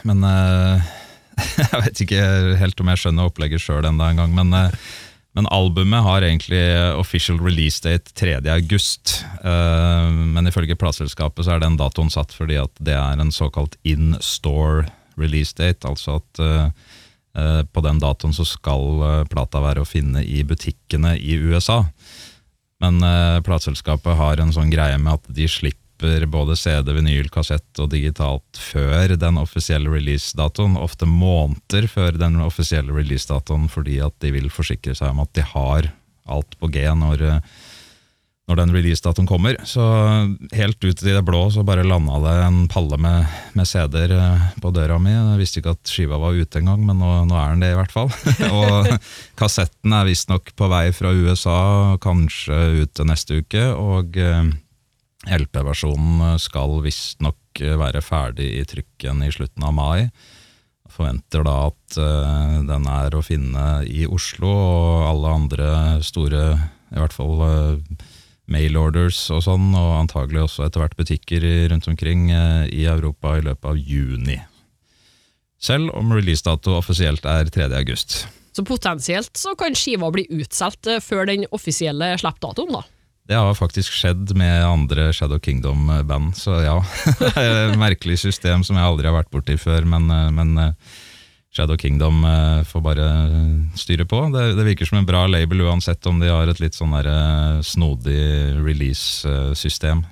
men 0.06 0.24
Jeg 1.58 1.80
vet 1.84 2.00
ikke 2.04 2.22
helt 2.60 2.80
om 2.82 2.90
jeg 2.92 3.00
skjønner 3.00 3.30
opplegget 3.30 3.62
sjøl 3.62 3.86
enda 3.86 4.10
en 4.10 4.20
gang, 4.20 4.34
men, 4.34 4.54
men 5.38 5.46
albumet 5.54 6.02
har 6.02 6.24
egentlig 6.26 6.58
official 6.98 7.36
release 7.38 7.78
date 7.84 8.10
3. 8.18 8.40
august. 8.50 9.20
Eh, 9.44 10.10
Men 10.10 10.50
ifølge 10.50 10.74
plateselskapet 10.74 11.46
så 11.46 11.54
er 11.54 11.62
den 11.62 11.76
datoen 11.78 12.10
satt 12.10 12.34
fordi 12.34 12.56
at 12.58 12.72
det 12.82 12.96
er 12.98 13.22
en 13.22 13.30
såkalt 13.30 13.76
in 13.86 14.16
store 14.18 14.88
release 15.18 15.54
date, 15.54 15.86
altså 15.86 16.18
at 16.18 16.40
uh, 16.42 17.62
på 17.66 17.82
den 17.82 17.98
datoen 18.02 18.34
så 18.34 18.44
skal 18.46 19.24
plata 19.30 19.58
være 19.62 19.82
å 19.82 19.88
finne 19.88 20.22
i 20.22 20.44
butikkene 20.46 21.16
i 21.18 21.34
USA. 21.38 21.84
Men 22.82 22.98
uh, 23.02 23.38
plateselskapet 23.46 24.18
har 24.18 24.42
en 24.42 24.54
sånn 24.54 24.70
greie 24.70 24.98
med 24.98 25.18
at 25.20 25.34
de 25.34 25.46
slipper 25.50 25.87
både 26.26 26.56
CD, 26.56 26.92
vinyl, 26.92 27.28
kassett 27.30 27.78
og 27.78 27.90
digitalt 27.90 28.58
før 28.58 29.16
den 29.16 29.38
offisielle 29.38 29.90
releasedatoen, 29.90 30.76
ofte 30.76 31.06
måneder 31.06 31.88
før 31.88 32.12
den 32.18 32.40
offisielle 32.40 32.92
releasedatoen, 32.92 33.68
fordi 33.68 34.00
at 34.00 34.14
de 34.20 34.32
vil 34.32 34.50
forsikre 34.50 34.94
seg 34.94 35.10
om 35.10 35.20
at 35.24 35.34
de 35.34 35.42
har 35.42 35.90
alt 36.28 36.58
på 36.60 36.68
G 36.68 36.84
når, 36.94 37.22
eh, 37.22 37.40
når 38.48 38.60
den 38.60 38.74
releasedatoen 38.76 39.28
kommer. 39.28 39.56
Så 39.64 39.82
helt 40.52 40.84
ut 40.84 41.02
i 41.02 41.12
det 41.12 41.24
blå 41.24 41.50
så 41.52 41.64
bare 41.66 41.86
landa 41.86 42.20
det 42.24 42.36
en 42.46 42.62
palle 42.68 42.96
med, 43.00 43.26
med 43.58 43.68
CD-er 43.68 44.14
eh, 44.16 44.46
på 44.62 44.72
døra 44.72 45.00
mi. 45.02 45.12
Jeg 45.12 45.40
visste 45.40 45.62
ikke 45.62 45.74
at 45.76 45.92
skiva 45.92 46.20
var 46.20 46.36
ute 46.36 46.62
engang, 46.62 46.84
men 46.86 47.00
nå, 47.00 47.10
nå 47.28 47.36
er 47.40 47.52
den 47.52 47.66
det 47.66 47.74
i 47.74 47.80
hvert 47.80 47.92
fall. 47.96 48.12
og 48.60 48.88
kassetten 49.40 49.92
er 49.96 50.08
visstnok 50.08 50.54
på 50.56 50.70
vei 50.70 50.88
fra 50.96 51.12
USA, 51.12 51.58
kanskje 52.04 52.84
ut 52.84 53.04
neste 53.08 53.42
uke. 53.42 53.68
og... 53.74 54.18
eh, 55.26 55.38
LP-versjonen 55.40 56.38
skal 56.38 56.78
visstnok 56.84 57.36
være 57.58 58.04
ferdig 58.04 58.52
i 58.60 58.66
trykken 58.68 59.24
i 59.26 59.32
slutten 59.34 59.66
av 59.66 59.74
mai. 59.74 60.10
Forventer 60.88 61.44
da 61.44 61.56
at 61.68 61.98
eh, 62.00 62.54
den 62.68 62.86
er 62.92 63.16
å 63.16 63.24
finne 63.24 63.66
i 63.88 64.06
Oslo 64.06 64.52
og 64.52 65.08
alle 65.10 65.34
andre 65.40 65.72
store, 66.06 66.44
i 66.94 67.02
hvert 67.02 67.16
fall 67.16 67.42
uh, 67.42 67.98
mailorders 68.48 69.20
og 69.34 69.42
sånn, 69.44 69.70
og 69.76 69.94
antagelig 69.98 70.46
også 70.46 70.66
etter 70.66 70.82
hvert 70.82 70.96
butikker 70.98 71.44
rundt 71.72 71.88
omkring 71.90 72.30
eh, 72.32 72.64
i 72.72 72.86
Europa 72.88 73.36
i 73.36 73.44
løpet 73.44 73.68
av 73.72 73.78
juni. 73.78 74.38
Selv 75.60 75.92
om 75.98 76.12
releasedato 76.14 76.76
offisielt 76.78 77.26
er 77.28 77.50
3. 77.52 77.68
august. 77.76 78.22
Så 78.54 78.64
potensielt 78.66 79.34
så 79.38 79.54
kan 79.58 79.76
skiva 79.76 80.10
bli 80.14 80.24
utsolgt 80.38 80.88
eh, 80.88 81.02
før 81.04 81.28
den 81.28 81.46
offisielle 81.54 82.14
slippdatoen, 82.20 82.78
da. 82.78 82.86
Det 83.28 83.36
har 83.36 83.52
faktisk 83.54 83.92
skjedd 83.92 84.30
med 84.40 84.62
andre 84.64 85.10
Shadow 85.12 85.36
Kingdom-band, 85.38 86.32
så 86.36 86.62
ja. 86.64 86.78
Er 87.36 87.74
merkelig 87.76 88.22
system 88.22 88.62
som 88.64 88.78
jeg 88.78 88.88
aldri 88.88 89.04
har 89.04 89.18
vært 89.18 89.34
borti 89.34 89.58
før, 89.60 89.84
men, 89.84 90.06
eh, 90.08 90.30
men 90.32 90.54
eh, 90.62 90.94
Shadow 91.52 91.76
Kingdom 91.76 92.22
eh, 92.24 92.62
får 92.64 92.84
bare 92.86 93.08
styre 93.76 94.06
på. 94.08 94.22
Det, 94.32 94.54
det 94.56 94.64
virker 94.70 94.88
som 94.88 95.02
en 95.02 95.08
bra 95.08 95.26
label 95.28 95.60
uansett 95.66 96.08
om 96.08 96.22
de 96.22 96.30
har 96.32 96.48
et 96.48 96.62
litt 96.62 96.78
sånn 96.78 96.94
der, 96.96 97.10
snodig 97.60 98.22
release-system. 98.62 100.06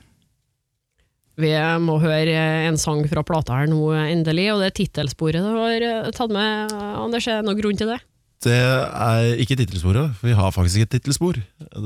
Vi 1.40 1.54
må 1.85 1.96
høre 2.04 2.37
en 2.68 2.76
sang 2.80 3.00
fra 3.08 3.25
plata 3.25 3.62
her 3.62 3.73
nå, 3.73 3.80
endelig, 3.96 4.50
og 4.52 4.61
det 4.61 4.75
er 4.75 4.76
tittelsporet 4.82 5.40
du 5.40 5.56
har 5.56 6.12
tatt 6.16 6.37
med, 6.37 6.76
Anders. 7.00 7.28
Er 7.32 7.40
det 7.40 7.49
noen 7.49 7.61
grunn 7.64 7.80
til 7.80 7.94
det? 7.94 8.00
Det 8.45 8.52
er 8.52 9.38
ikke 9.40 9.57
tittelsporet, 9.57 10.19
vi 10.21 10.35
har 10.37 10.52
faktisk 10.52 10.85
et 10.85 10.90
tittelspor. 10.93 11.38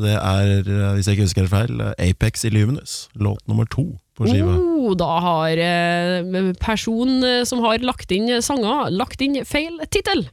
Det 0.03 0.15
er, 0.17 0.49
eh, 0.59 0.93
hvis 0.97 1.07
jeg 1.07 1.17
ikke 1.17 1.29
husker 1.29 1.47
det 1.47 1.53
feil, 1.53 1.83
Apex 1.99 2.45
Illuminous, 2.45 3.09
låt 3.15 3.47
nummer 3.49 3.69
to 3.71 3.87
på 4.19 4.27
skiva. 4.27 4.57
Oh, 4.59 4.93
da 4.99 5.11
har 5.23 5.63
eh, 5.63 6.53
personen 6.61 7.23
eh, 7.25 7.45
som 7.49 7.63
har 7.65 7.79
lagt 7.87 8.11
inn 8.13 8.29
sanger, 8.43 8.91
lagt 8.91 9.23
inn 9.23 9.39
feil 9.47 9.79
tittel. 9.89 10.27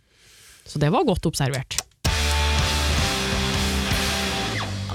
Så 0.67 0.81
det 0.81 0.91
var 0.91 1.05
godt 1.07 1.29
observert. 1.29 1.77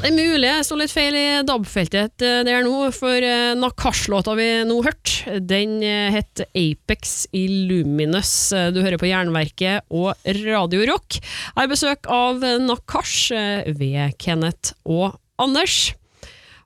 Det 0.03 0.09
er 0.11 0.17
mulig 0.17 0.49
jeg 0.49 0.65
står 0.67 0.79
litt 0.81 0.91
feil 0.91 1.15
i 1.15 1.27
DAB-feltet 1.47 2.23
eh, 2.27 2.41
der 2.47 2.65
nå, 2.67 2.89
for 2.95 3.23
eh, 3.23 3.53
Nakash-låta 3.55 4.33
vi 4.35 4.47
nå 4.67 4.81
hørte, 4.83 5.37
den 5.47 5.77
heter 5.79 6.49
het 6.49 6.59
Apex 6.59 7.13
Illuminous. 7.39 8.33
Eh, 8.51 8.73
Du 8.75 8.81
hører 8.83 8.99
på 8.99 9.07
Jernverket 9.07 9.87
og 9.95 10.19
Radio 10.51 10.83
Rock. 10.91 11.21
Jeg 11.21 11.55
har 11.61 11.71
besøk 11.71 12.11
av 12.11 12.43
eh, 12.43 12.59
Nakash 12.67 13.31
eh, 13.37 13.71
ved 13.79 14.19
Kenneth 14.19 14.75
og 14.91 15.15
Anders. 15.39 15.93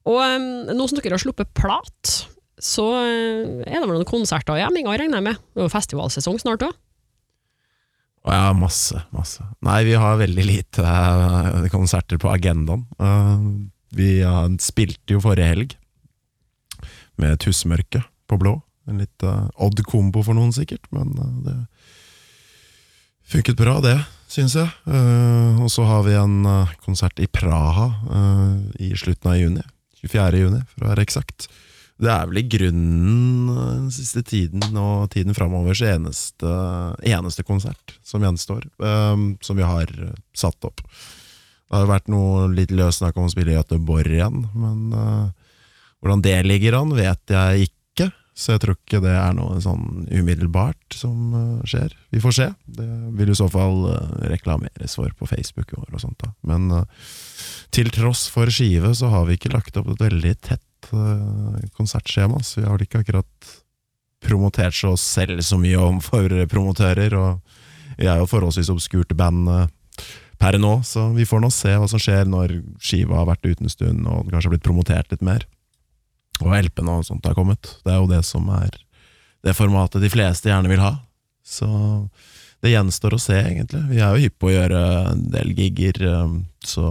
Og 0.08 0.22
eh, 0.24 0.72
nå 0.72 0.88
som 0.88 0.96
dere 0.96 1.18
har 1.18 1.24
sluppet 1.26 1.52
plat, 1.60 2.14
så 2.56 2.88
eh, 3.02 3.68
er 3.68 3.76
det 3.76 3.84
vel 3.84 3.98
noen 3.98 4.08
konserter 4.08 4.56
i 4.56 4.64
Emminga, 4.64 4.96
regner 4.96 5.20
jeg 5.20 5.28
med? 5.28 5.44
Det 5.52 5.60
er 5.60 5.68
jo 5.68 5.76
festivalsesong 5.76 6.40
snart 6.40 6.64
òg. 6.70 6.72
Ja, 8.26 8.52
masse, 8.52 9.02
masse. 9.14 9.44
Nei, 9.62 9.84
vi 9.86 9.94
har 9.94 10.18
veldig 10.18 10.44
lite 10.44 10.82
eh, 10.82 11.66
konserter 11.70 12.18
på 12.18 12.30
agendaen. 12.32 12.82
Eh, 12.98 13.44
vi 13.96 14.10
spilte 14.60 15.14
jo 15.14 15.22
forrige 15.22 15.52
helg 15.52 15.76
med 17.22 17.38
Tussmørke 17.40 18.02
på 18.26 18.38
blå. 18.40 18.56
En 18.90 18.98
litt 19.02 19.22
eh, 19.22 19.46
odd 19.62 19.82
kombo 19.86 20.24
for 20.26 20.34
noen, 20.34 20.50
sikkert, 20.54 20.90
men 20.90 21.14
det 21.46 21.56
funket 23.30 23.58
bra, 23.58 23.78
det, 23.82 23.96
syns 24.30 24.54
jeg. 24.58 24.70
Og 24.86 25.70
så 25.70 25.82
har 25.86 26.04
vi 26.06 26.12
en 26.14 26.44
konsert 26.84 27.18
i 27.18 27.26
Praha 27.26 27.88
i 28.78 28.92
slutten 28.94 29.32
av 29.32 29.38
juni. 29.40 29.64
24. 29.98 30.44
juni, 30.44 30.60
for 30.70 30.86
å 30.86 30.92
være 30.92 31.02
eksakt. 31.02 31.48
Det 31.96 32.10
er 32.12 32.26
vel 32.28 32.42
i 32.42 32.48
grunnen 32.52 33.52
eh, 33.52 33.68
den 33.80 33.92
siste 33.94 34.22
tiden 34.26 34.76
og 34.76 35.08
tiden 35.14 35.36
framovers 35.36 35.80
eneste, 35.86 36.50
eneste 37.06 37.44
konsert 37.46 37.96
som 38.04 38.24
gjenstår, 38.24 38.66
um, 38.82 39.30
som 39.40 39.56
vi 39.56 39.64
har 39.64 39.88
eh, 39.88 40.12
satt 40.36 40.68
opp. 40.68 40.82
Det 41.66 41.74
har 41.74 41.88
vært 41.88 42.12
noe 42.12 42.50
litt 42.52 42.74
løs 42.74 43.00
snakk 43.00 43.16
om 43.16 43.26
å 43.26 43.32
spille 43.32 43.54
i 43.54 43.56
Göteborg 43.56 44.12
igjen, 44.12 44.44
men 44.54 44.92
uh, 44.92 45.32
hvordan 45.98 46.22
det 46.22 46.36
ligger 46.46 46.76
an, 46.78 46.92
vet 46.94 47.32
jeg 47.32 47.70
ikke. 47.70 48.10
Så 48.36 48.52
jeg 48.52 48.60
tror 48.62 48.76
ikke 48.76 49.00
det 49.00 49.14
er 49.16 49.32
noe 49.32 49.56
sånn 49.64 50.04
umiddelbart 50.12 50.94
som 50.94 51.32
uh, 51.32 51.64
skjer. 51.66 51.96
Vi 52.12 52.20
får 52.22 52.36
se. 52.36 52.50
Det 52.68 52.86
vil 53.16 53.32
i 53.32 53.38
så 53.40 53.48
fall 53.50 53.88
uh, 53.88 54.12
reklameres 54.28 54.94
for 55.00 55.10
på 55.16 55.26
Facebook 55.32 55.72
i 55.72 55.80
år 55.80 55.88
og 55.96 56.04
sånt. 56.04 56.20
da. 56.22 56.30
Men 56.46 56.84
til 57.74 57.88
tross 57.90 58.28
for 58.30 58.52
skive 58.52 58.92
så 58.94 59.08
har 59.10 59.26
vi 59.26 59.40
ikke 59.40 59.56
lagt 59.56 59.80
opp 59.80 59.88
et 59.96 60.06
veldig 60.06 60.36
tett 60.44 60.65
eh, 60.92 61.70
konsertskjema, 61.76 62.42
så 62.44 62.60
vi 62.60 62.66
har 62.66 62.76
vel 62.76 62.86
ikke 62.86 63.02
akkurat 63.04 63.54
promotert 64.26 64.78
oss 64.88 65.04
selv 65.04 65.42
så 65.44 65.58
mye 65.60 65.78
overfor 65.78 66.32
promotører, 66.50 67.14
og 67.14 67.96
vi 67.96 68.08
er 68.10 68.20
jo 68.20 68.28
forholdsvis 68.30 68.72
obskurt 68.72 69.12
band 69.16 69.50
eh, 69.52 69.66
per 70.40 70.58
nå, 70.60 70.78
så 70.84 71.08
vi 71.16 71.26
får 71.28 71.40
nå 71.42 71.50
se 71.54 71.72
hva 71.72 71.88
som 71.88 72.00
skjer 72.02 72.28
når 72.28 72.58
skiva 72.82 73.22
har 73.22 73.28
vært 73.30 73.46
ute 73.46 73.64
en 73.64 73.72
stund 73.72 74.08
og 74.10 74.32
kanskje 74.32 74.52
blitt 74.52 74.66
promotert 74.66 75.12
litt 75.12 75.24
mer. 75.24 75.46
Og 76.44 76.52
LP-en 76.52 76.90
og 76.92 77.06
sånt 77.08 77.24
har 77.24 77.36
kommet. 77.36 77.70
Det 77.84 77.94
er 77.94 78.02
jo 78.02 78.10
det 78.10 78.20
som 78.28 78.48
er 78.52 78.74
det 79.46 79.54
formatet 79.56 80.02
de 80.02 80.10
fleste 80.12 80.50
gjerne 80.50 80.68
vil 80.68 80.82
ha. 80.82 80.92
Så 81.46 81.68
det 82.64 82.74
gjenstår 82.74 83.16
å 83.16 83.20
se, 83.22 83.36
egentlig. 83.38 83.82
Vi 83.92 84.02
er 84.02 84.12
jo 84.12 84.26
hypp 84.26 84.36
på 84.42 84.50
å 84.50 84.56
gjøre 84.56 84.82
en 85.12 85.24
del 85.32 85.54
gigger, 85.56 86.02
eh, 86.10 86.34
så 86.66 86.90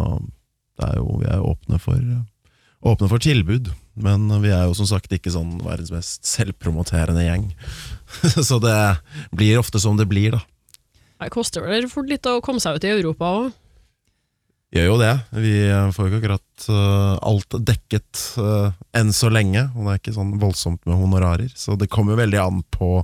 det 0.79 0.89
er 0.89 0.97
jo, 1.01 1.19
vi 1.21 1.29
er 1.29 1.41
jo 1.41 1.51
åpne 1.53 1.79
for, 1.81 2.01
åpne 2.85 3.09
for 3.11 3.23
tilbud. 3.23 3.71
Men 3.95 4.27
vi 4.43 4.51
er 4.53 4.67
jo 4.67 4.75
som 4.77 4.89
sagt 4.89 5.13
ikke 5.15 5.33
sånn 5.33 5.57
verdens 5.63 5.93
mest 5.93 6.27
selvpromoterende 6.27 7.25
gjeng. 7.25 7.49
så 8.49 8.59
det 8.63 8.79
blir 9.35 9.61
ofte 9.61 9.81
som 9.81 9.97
det 9.99 10.07
blir, 10.11 10.35
da. 10.37 10.43
Det 11.15 11.31
koster 11.31 11.63
vel 11.63 11.87
fort 11.89 12.09
litt 12.11 12.27
å 12.27 12.41
komme 12.43 12.61
seg 12.61 12.77
ut 12.77 12.85
i 12.85 12.91
Europa 12.91 13.29
òg? 13.37 13.53
Gjør 14.75 14.89
jo 14.89 14.95
det. 14.99 15.13
Vi 15.39 15.53
eh, 15.69 15.91
får 15.95 16.07
jo 16.07 16.09
ikke 16.09 16.19
akkurat 16.23 16.65
eh, 16.73 17.13
alt 17.29 17.55
dekket 17.69 18.23
eh, 18.41 18.73
enn 18.99 19.13
så 19.15 19.29
lenge, 19.31 19.69
og 19.71 19.85
det 19.85 19.93
er 19.93 20.01
ikke 20.01 20.15
sånn 20.17 20.33
voldsomt 20.41 20.81
med 20.89 20.99
honorarer. 20.99 21.53
Så 21.55 21.77
det 21.79 21.87
kommer 21.93 22.19
veldig 22.19 22.41
an 22.43 22.59
på 22.75 22.97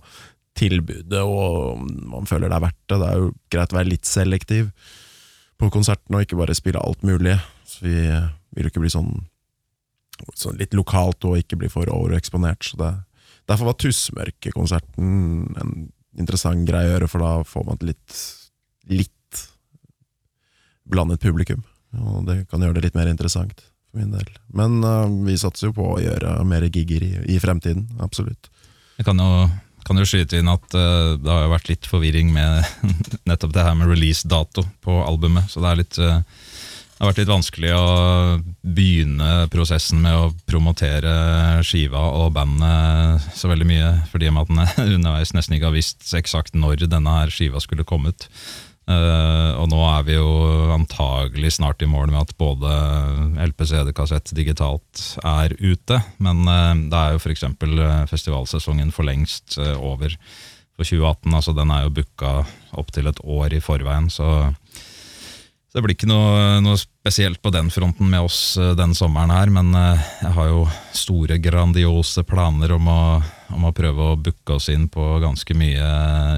tilbudet, 0.60 1.22
og 1.24 1.78
om 1.78 1.86
man 2.12 2.28
føler 2.28 2.52
det 2.52 2.58
er 2.58 2.66
verdt 2.66 2.82
det. 2.92 2.98
Det 3.00 3.08
er 3.08 3.22
jo 3.22 3.32
greit 3.56 3.72
å 3.72 3.80
være 3.80 3.92
litt 3.94 4.10
selektiv 4.10 4.72
på 5.62 5.72
konserten, 5.72 6.18
og 6.18 6.26
ikke 6.26 6.40
bare 6.42 6.58
spille 6.58 6.82
alt 6.82 7.08
mulig. 7.08 7.38
Så 7.70 7.86
vi 7.86 7.96
vil 8.02 8.68
jo 8.68 8.74
ikke 8.74 8.84
bli 8.84 8.92
sånn, 8.92 9.14
sånn 10.38 10.60
litt 10.60 10.76
lokalt 10.78 11.26
og 11.28 11.40
ikke 11.40 11.60
bli 11.62 11.70
for 11.72 11.90
overeksponert. 11.92 12.66
Så 12.66 12.80
det, 12.82 12.92
derfor 13.50 13.72
var 13.72 13.80
Tussmørke-konserten 13.82 15.10
en 15.62 15.74
interessant 16.20 16.68
greie 16.68 16.90
å 16.90 16.94
gjøre, 16.96 17.10
for 17.12 17.24
da 17.24 17.34
får 17.48 17.68
man 17.68 17.80
et 17.80 17.90
litt, 17.92 18.22
litt 18.92 19.44
blandet 20.92 21.22
publikum. 21.24 21.64
Og 22.00 22.24
det 22.28 22.46
kan 22.52 22.64
gjøre 22.64 22.80
det 22.80 22.88
litt 22.88 23.00
mer 23.00 23.12
interessant 23.12 23.64
for 23.92 24.00
min 24.00 24.14
del. 24.16 24.28
Men 24.56 24.80
uh, 24.84 25.08
vi 25.26 25.38
satser 25.40 25.70
jo 25.70 25.76
på 25.76 25.90
å 25.96 26.00
gjøre 26.02 26.38
mer 26.48 26.68
gigger 26.70 27.04
i, 27.04 27.12
i 27.36 27.40
fremtiden, 27.44 27.90
absolutt. 28.04 28.52
Jeg 29.00 29.08
kan 29.08 29.20
jo, 29.20 29.48
kan 29.88 30.00
jo 30.00 30.08
skyte 30.08 30.40
inn 30.40 30.52
at 30.52 30.68
uh, 30.76 31.18
det 31.20 31.32
har 31.32 31.46
jo 31.46 31.54
vært 31.56 31.72
litt 31.72 31.90
forvirring 31.90 32.32
med 32.36 32.64
nettopp 33.30 33.56
det 33.56 33.68
her 33.68 33.78
med 33.80 33.92
release-dato 33.92 34.66
på 34.84 35.02
albumet. 35.04 35.52
Så 35.52 35.64
det 35.64 35.72
er 35.72 35.82
litt 35.84 36.00
eh, 36.02 36.22
det 37.02 37.08
har 37.08 37.16
vært 37.16 37.20
litt 37.24 37.32
vanskelig 37.32 37.70
å 37.74 37.86
begynne 38.62 39.48
prosessen 39.50 40.04
med 40.04 40.14
å 40.14 40.28
promotere 40.46 41.64
skiva 41.66 41.98
og 41.98 42.36
bandet 42.36 43.26
så 43.34 43.50
veldig 43.50 43.66
mye, 43.66 43.88
fordi 44.12 44.30
at 44.30 44.52
den 44.52 44.62
underveis 45.00 45.34
nesten 45.34 45.58
ikke 45.58 45.72
har 45.72 45.74
visst 45.74 46.06
eksakt 46.14 46.54
når 46.54 46.86
denne 46.86 47.16
her 47.16 47.34
skiva 47.34 47.58
skulle 47.64 47.88
komme 47.90 48.14
ut. 48.14 48.28
Uh, 48.86 49.58
og 49.58 49.66
nå 49.74 49.82
er 49.88 50.06
vi 50.06 50.20
jo 50.20 50.30
antagelig 50.76 51.56
snart 51.58 51.82
i 51.82 51.90
mål 51.90 52.14
med 52.14 52.22
at 52.22 52.38
både 52.38 52.70
LP, 53.50 53.66
CD, 53.72 53.90
kassett, 53.98 54.30
digitalt 54.38 55.02
er 55.26 55.58
ute. 55.58 56.04
Men 56.22 56.46
uh, 56.46 56.78
det 56.86 57.02
er 57.02 57.16
jo 57.16 57.24
f.eks. 57.26 57.50
festivalsesongen 58.14 58.94
for 58.94 59.10
lengst 59.10 59.58
uh, 59.58 59.74
over 59.74 60.14
for 60.78 60.86
2018. 60.86 61.34
altså 61.34 61.58
Den 61.58 61.74
er 61.74 61.88
jo 61.88 61.96
booka 61.98 62.42
opptil 62.78 63.10
et 63.10 63.26
år 63.26 63.58
i 63.58 63.64
forveien. 63.64 64.14
så 64.14 64.52
så 65.72 65.78
det 65.80 65.86
blir 65.86 65.96
ikke 65.96 66.10
noe, 66.12 66.58
noe 66.60 66.76
spesielt 66.76 67.40
på 67.40 67.54
den 67.56 67.70
fronten 67.72 68.10
med 68.12 68.28
oss 68.28 68.58
eh, 68.60 68.74
den 68.76 68.92
sommeren 68.98 69.32
her, 69.32 69.52
men 69.56 69.72
eh, 69.78 70.10
jeg 70.26 70.36
har 70.36 70.50
jo 70.52 70.66
store, 70.92 71.40
grandiose 71.40 72.26
planer 72.28 72.76
om 72.76 72.90
å, 72.92 73.02
om 73.56 73.70
å 73.70 73.76
prøve 73.76 74.12
å 74.12 74.20
booke 74.20 74.58
oss 74.60 74.68
inn 74.74 74.90
på 74.92 75.08
ganske 75.24 75.56
mye 75.56 75.88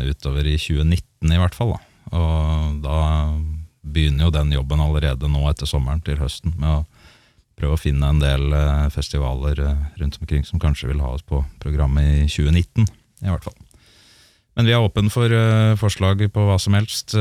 utover 0.06 0.46
i 0.46 0.60
2019 0.62 1.34
i 1.34 1.42
hvert 1.42 1.58
fall. 1.58 1.74
Da. 1.74 1.82
Og 2.14 2.80
da 2.86 3.00
begynner 3.84 4.28
jo 4.28 4.34
den 4.34 4.54
jobben 4.54 4.82
allerede 4.82 5.30
nå 5.30 5.44
etter 5.50 5.70
sommeren 5.70 6.02
til 6.06 6.22
høsten, 6.22 6.54
med 6.58 6.84
å 6.84 7.04
prøve 7.60 7.78
å 7.78 7.82
finne 7.82 8.10
en 8.10 8.22
del 8.22 8.54
eh, 8.56 8.88
festivaler 8.94 9.60
eh, 9.62 9.86
rundt 10.02 10.20
omkring 10.22 10.46
som 10.48 10.62
kanskje 10.62 10.90
vil 10.92 11.04
ha 11.04 11.14
oss 11.16 11.26
på 11.26 11.44
programmet 11.64 12.24
i 12.24 12.28
2019, 12.30 12.88
i 13.26 13.32
hvert 13.32 13.46
fall. 13.46 13.58
Men 14.54 14.70
vi 14.70 14.76
er 14.76 14.86
åpne 14.86 15.10
for 15.14 15.34
eh, 15.34 15.74
forslag 15.82 16.22
på 16.34 16.46
hva 16.48 16.60
som 16.62 16.78
helst. 16.78 17.16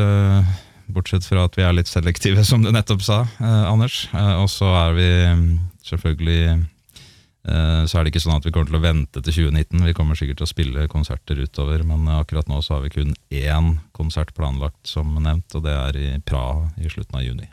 Eh, 0.92 0.94
Bortsett 0.94 1.26
fra 1.26 1.46
at 1.48 1.57
vi 1.59 1.64
er 1.64 1.74
litt 1.76 1.90
selektive, 1.90 2.44
som 2.48 2.62
du 2.62 2.70
nettopp 2.72 3.02
sa, 3.05 3.22
eh, 3.40 3.64
Anders. 3.70 4.05
Eh, 4.12 4.35
og 4.42 4.50
så 4.52 4.68
er 4.85 4.98
vi 4.98 5.09
mm, 5.09 5.48
selvfølgelig 5.88 6.42
eh, 6.52 7.81
Så 7.88 7.98
er 7.98 8.05
det 8.05 8.12
ikke 8.12 8.22
sånn 8.22 8.37
at 8.37 8.46
vi 8.46 8.52
kommer 8.55 8.70
til 8.70 8.78
å 8.78 8.85
vente 8.85 9.22
til 9.22 9.38
2019. 9.48 9.87
Vi 9.88 9.96
kommer 9.96 10.18
sikkert 10.18 10.42
til 10.42 10.48
å 10.48 10.52
spille 10.52 10.90
konserter 10.92 11.40
utover, 11.42 11.83
men 11.87 12.07
akkurat 12.12 12.50
nå 12.50 12.61
så 12.62 12.76
har 12.76 12.87
vi 12.87 12.94
kun 12.94 13.16
én 13.31 13.74
konsert 13.96 14.35
planlagt, 14.37 14.85
som 14.87 15.16
nevnt, 15.16 15.59
og 15.59 15.66
det 15.66 15.74
er 15.74 15.98
i 15.98 16.12
Praha 16.24 16.70
i 16.78 16.92
slutten 16.92 17.18
av 17.18 17.26
juni. 17.26 17.48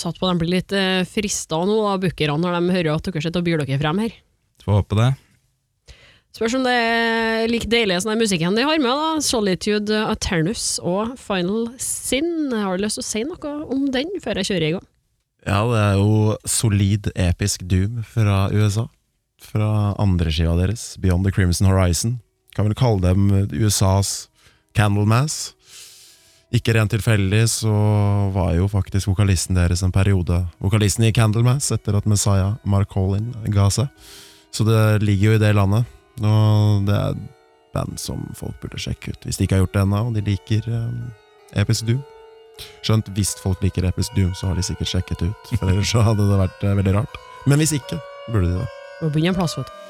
Satt 0.00 0.20
på 0.20 0.28
de 0.30 0.40
blir 0.40 0.54
litt 0.54 0.72
eh, 0.76 1.02
frista 1.08 1.58
nå, 1.66 1.80
da, 1.84 1.96
bookerne, 2.00 2.38
når 2.40 2.56
de 2.56 2.76
hører 2.78 2.94
at 2.94 3.10
dere 3.10 3.24
sitter 3.24 3.42
og 3.42 3.48
byr 3.48 3.64
dere 3.64 3.80
frem 3.82 4.06
her. 4.06 4.14
Får 4.64 4.80
håpe 4.80 4.96
det. 4.96 5.10
Spørs 6.30 6.54
om 6.54 6.62
det 6.62 6.72
er 6.72 7.48
like 7.50 7.66
deilig 7.70 7.96
som 8.02 8.12
den 8.12 8.22
musikken 8.22 8.54
de 8.54 8.62
har 8.62 8.78
med, 8.78 8.90
da. 8.90 9.22
Solitude 9.24 9.98
Aternus 10.06 10.78
og 10.78 11.16
Final 11.18 11.66
Sin. 11.82 12.52
Har 12.54 12.78
du 12.78 12.84
lyst 12.84 13.00
til 13.00 13.04
å 13.04 13.08
si 13.08 13.24
noe 13.26 13.54
om 13.66 13.88
den 13.90 14.14
før 14.22 14.38
jeg 14.40 14.52
kjører 14.52 14.68
i 14.68 14.72
gang? 14.76 14.86
Ja, 15.48 15.60
det 15.66 15.82
er 15.82 15.98
jo 15.98 16.36
solid 16.48 17.10
episk 17.18 17.64
doom 17.66 18.02
fra 18.06 18.44
USA. 18.52 18.86
Fra 19.40 19.94
andre 19.98 20.30
skiva 20.30 20.52
deres, 20.58 20.94
Beyond 21.00 21.24
the 21.26 21.32
Crimson 21.34 21.70
Horizon. 21.70 22.18
Kan 22.54 22.68
vel 22.68 22.76
kalle 22.78 23.00
dem 23.02 23.30
USAs 23.56 24.28
Candlemass. 24.76 25.54
Ikke 26.54 26.74
rent 26.74 26.90
tilfeldig 26.92 27.44
så 27.50 27.72
var 28.34 28.52
jo 28.58 28.66
faktisk 28.70 29.10
vokalisten 29.10 29.58
deres 29.58 29.84
en 29.86 29.94
periode 29.94 30.42
vokalisten 30.62 31.06
i 31.06 31.14
Candlemass 31.14 31.70
etter 31.74 31.96
at 31.98 32.08
Messiah 32.10 32.56
Mark 32.66 32.92
Holin 32.98 33.32
ga 33.54 33.68
seg. 33.72 33.88
Så 34.50 34.66
det 34.66 35.00
ligger 35.06 35.30
jo 35.30 35.38
i 35.38 35.42
det 35.42 35.54
landet. 35.56 35.86
Og 36.20 36.86
det 36.88 36.96
er 36.96 37.20
band 37.74 37.98
som 38.02 38.22
folk 38.38 38.56
burde 38.62 38.80
sjekke 38.82 39.14
ut 39.14 39.26
hvis 39.26 39.38
de 39.38 39.46
ikke 39.46 39.58
har 39.58 39.64
gjort 39.64 39.76
det 39.76 39.84
ennå, 39.84 40.00
og 40.08 40.16
de 40.16 40.24
liker 40.26 40.66
um, 40.68 41.04
Episk 41.58 41.86
Doom. 41.88 42.00
Skjønt 42.84 43.08
hvis 43.16 43.34
folk 43.40 43.62
liker 43.64 43.86
Episk 43.88 44.16
Doom, 44.16 44.34
så 44.36 44.50
har 44.50 44.58
de 44.58 44.64
sikkert 44.66 44.90
sjekket 44.92 45.22
ut. 45.24 45.52
For 45.54 45.70
ellers 45.70 45.92
så 45.94 46.04
hadde 46.04 46.26
det 46.28 46.40
vært 46.42 46.64
eh, 46.66 46.76
veldig 46.76 46.96
rart. 46.98 47.20
Men 47.48 47.62
hvis 47.62 47.72
ikke, 47.78 48.00
burde 48.28 48.50
de 48.50 48.58
det. 48.58 48.68
Må 49.00 49.08
begynne 49.14 49.32
en 49.32 49.38
plass, 49.38 49.56
vet 49.56 49.70
du. 49.70 49.89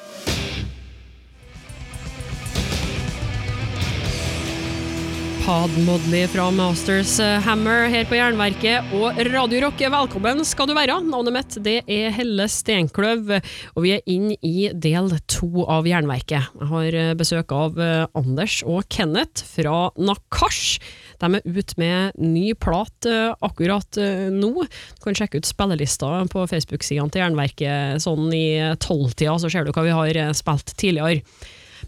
Hadmodley 5.51 6.29
fra 6.31 6.45
Masters 6.55 7.17
eh, 7.19 7.41
Hammer 7.43 7.89
her 7.91 8.05
på 8.07 8.15
Jernverket 8.15 8.93
og 8.95 9.17
Radio 9.33 9.65
Rock. 9.65 9.81
Velkommen 9.83 10.45
skal 10.47 10.69
du 10.71 10.77
være. 10.77 11.01
Navnet 11.03 11.35
mitt 11.35 11.57
det 11.67 11.75
er 11.91 12.15
Helle 12.15 12.47
Steinkløv, 12.47 13.33
og 13.75 13.83
vi 13.83 13.97
er 13.97 14.07
inn 14.07 14.29
i 14.47 14.71
del 14.71 15.11
to 15.27 15.67
av 15.67 15.91
Jernverket. 15.91 16.55
Jeg 16.55 16.71
har 16.71 17.01
eh, 17.03 17.11
besøk 17.19 17.51
av 17.57 17.83
eh, 17.83 18.07
Anders 18.15 18.61
og 18.63 18.87
Kenneth 18.95 19.43
fra 19.57 19.89
Nakash. 19.99 20.79
De 21.19 21.35
er 21.41 21.43
ute 21.43 21.83
med 21.83 22.23
ny 22.23 22.53
plat 22.55 23.11
akkurat 23.43 23.99
nå. 24.31 24.53
Du 24.63 25.03
kan 25.03 25.19
sjekke 25.19 25.43
ut 25.43 25.51
spillelista 25.51 26.15
på 26.31 26.47
Facebook-sidene 26.47 27.11
til 27.11 27.27
Jernverket 27.27 28.07
sånn 28.07 28.31
i 28.33 28.47
tolvtida, 28.81 29.35
så 29.43 29.51
ser 29.51 29.67
du 29.67 29.75
hva 29.75 29.85
vi 29.85 29.99
har 29.99 30.23
spilt 30.39 30.79
tidligere. 30.79 31.27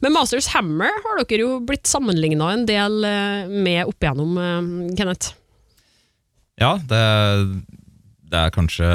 Men 0.02 0.16
Masters 0.16 0.50
Hammer 0.50 0.90
har 1.04 1.20
dere 1.22 1.44
jo 1.44 1.60
blitt 1.62 1.86
sammenligna 1.86 2.50
en 2.56 2.64
del 2.66 3.04
eh, 3.06 3.50
med 3.50 3.86
opp 3.86 4.02
igjennom, 4.02 4.34
eh, 4.34 4.96
Kenneth. 4.98 5.36
Ja, 6.58 6.74
det, 6.90 7.02
det 8.30 8.40
er 8.40 8.54
kanskje 8.54 8.88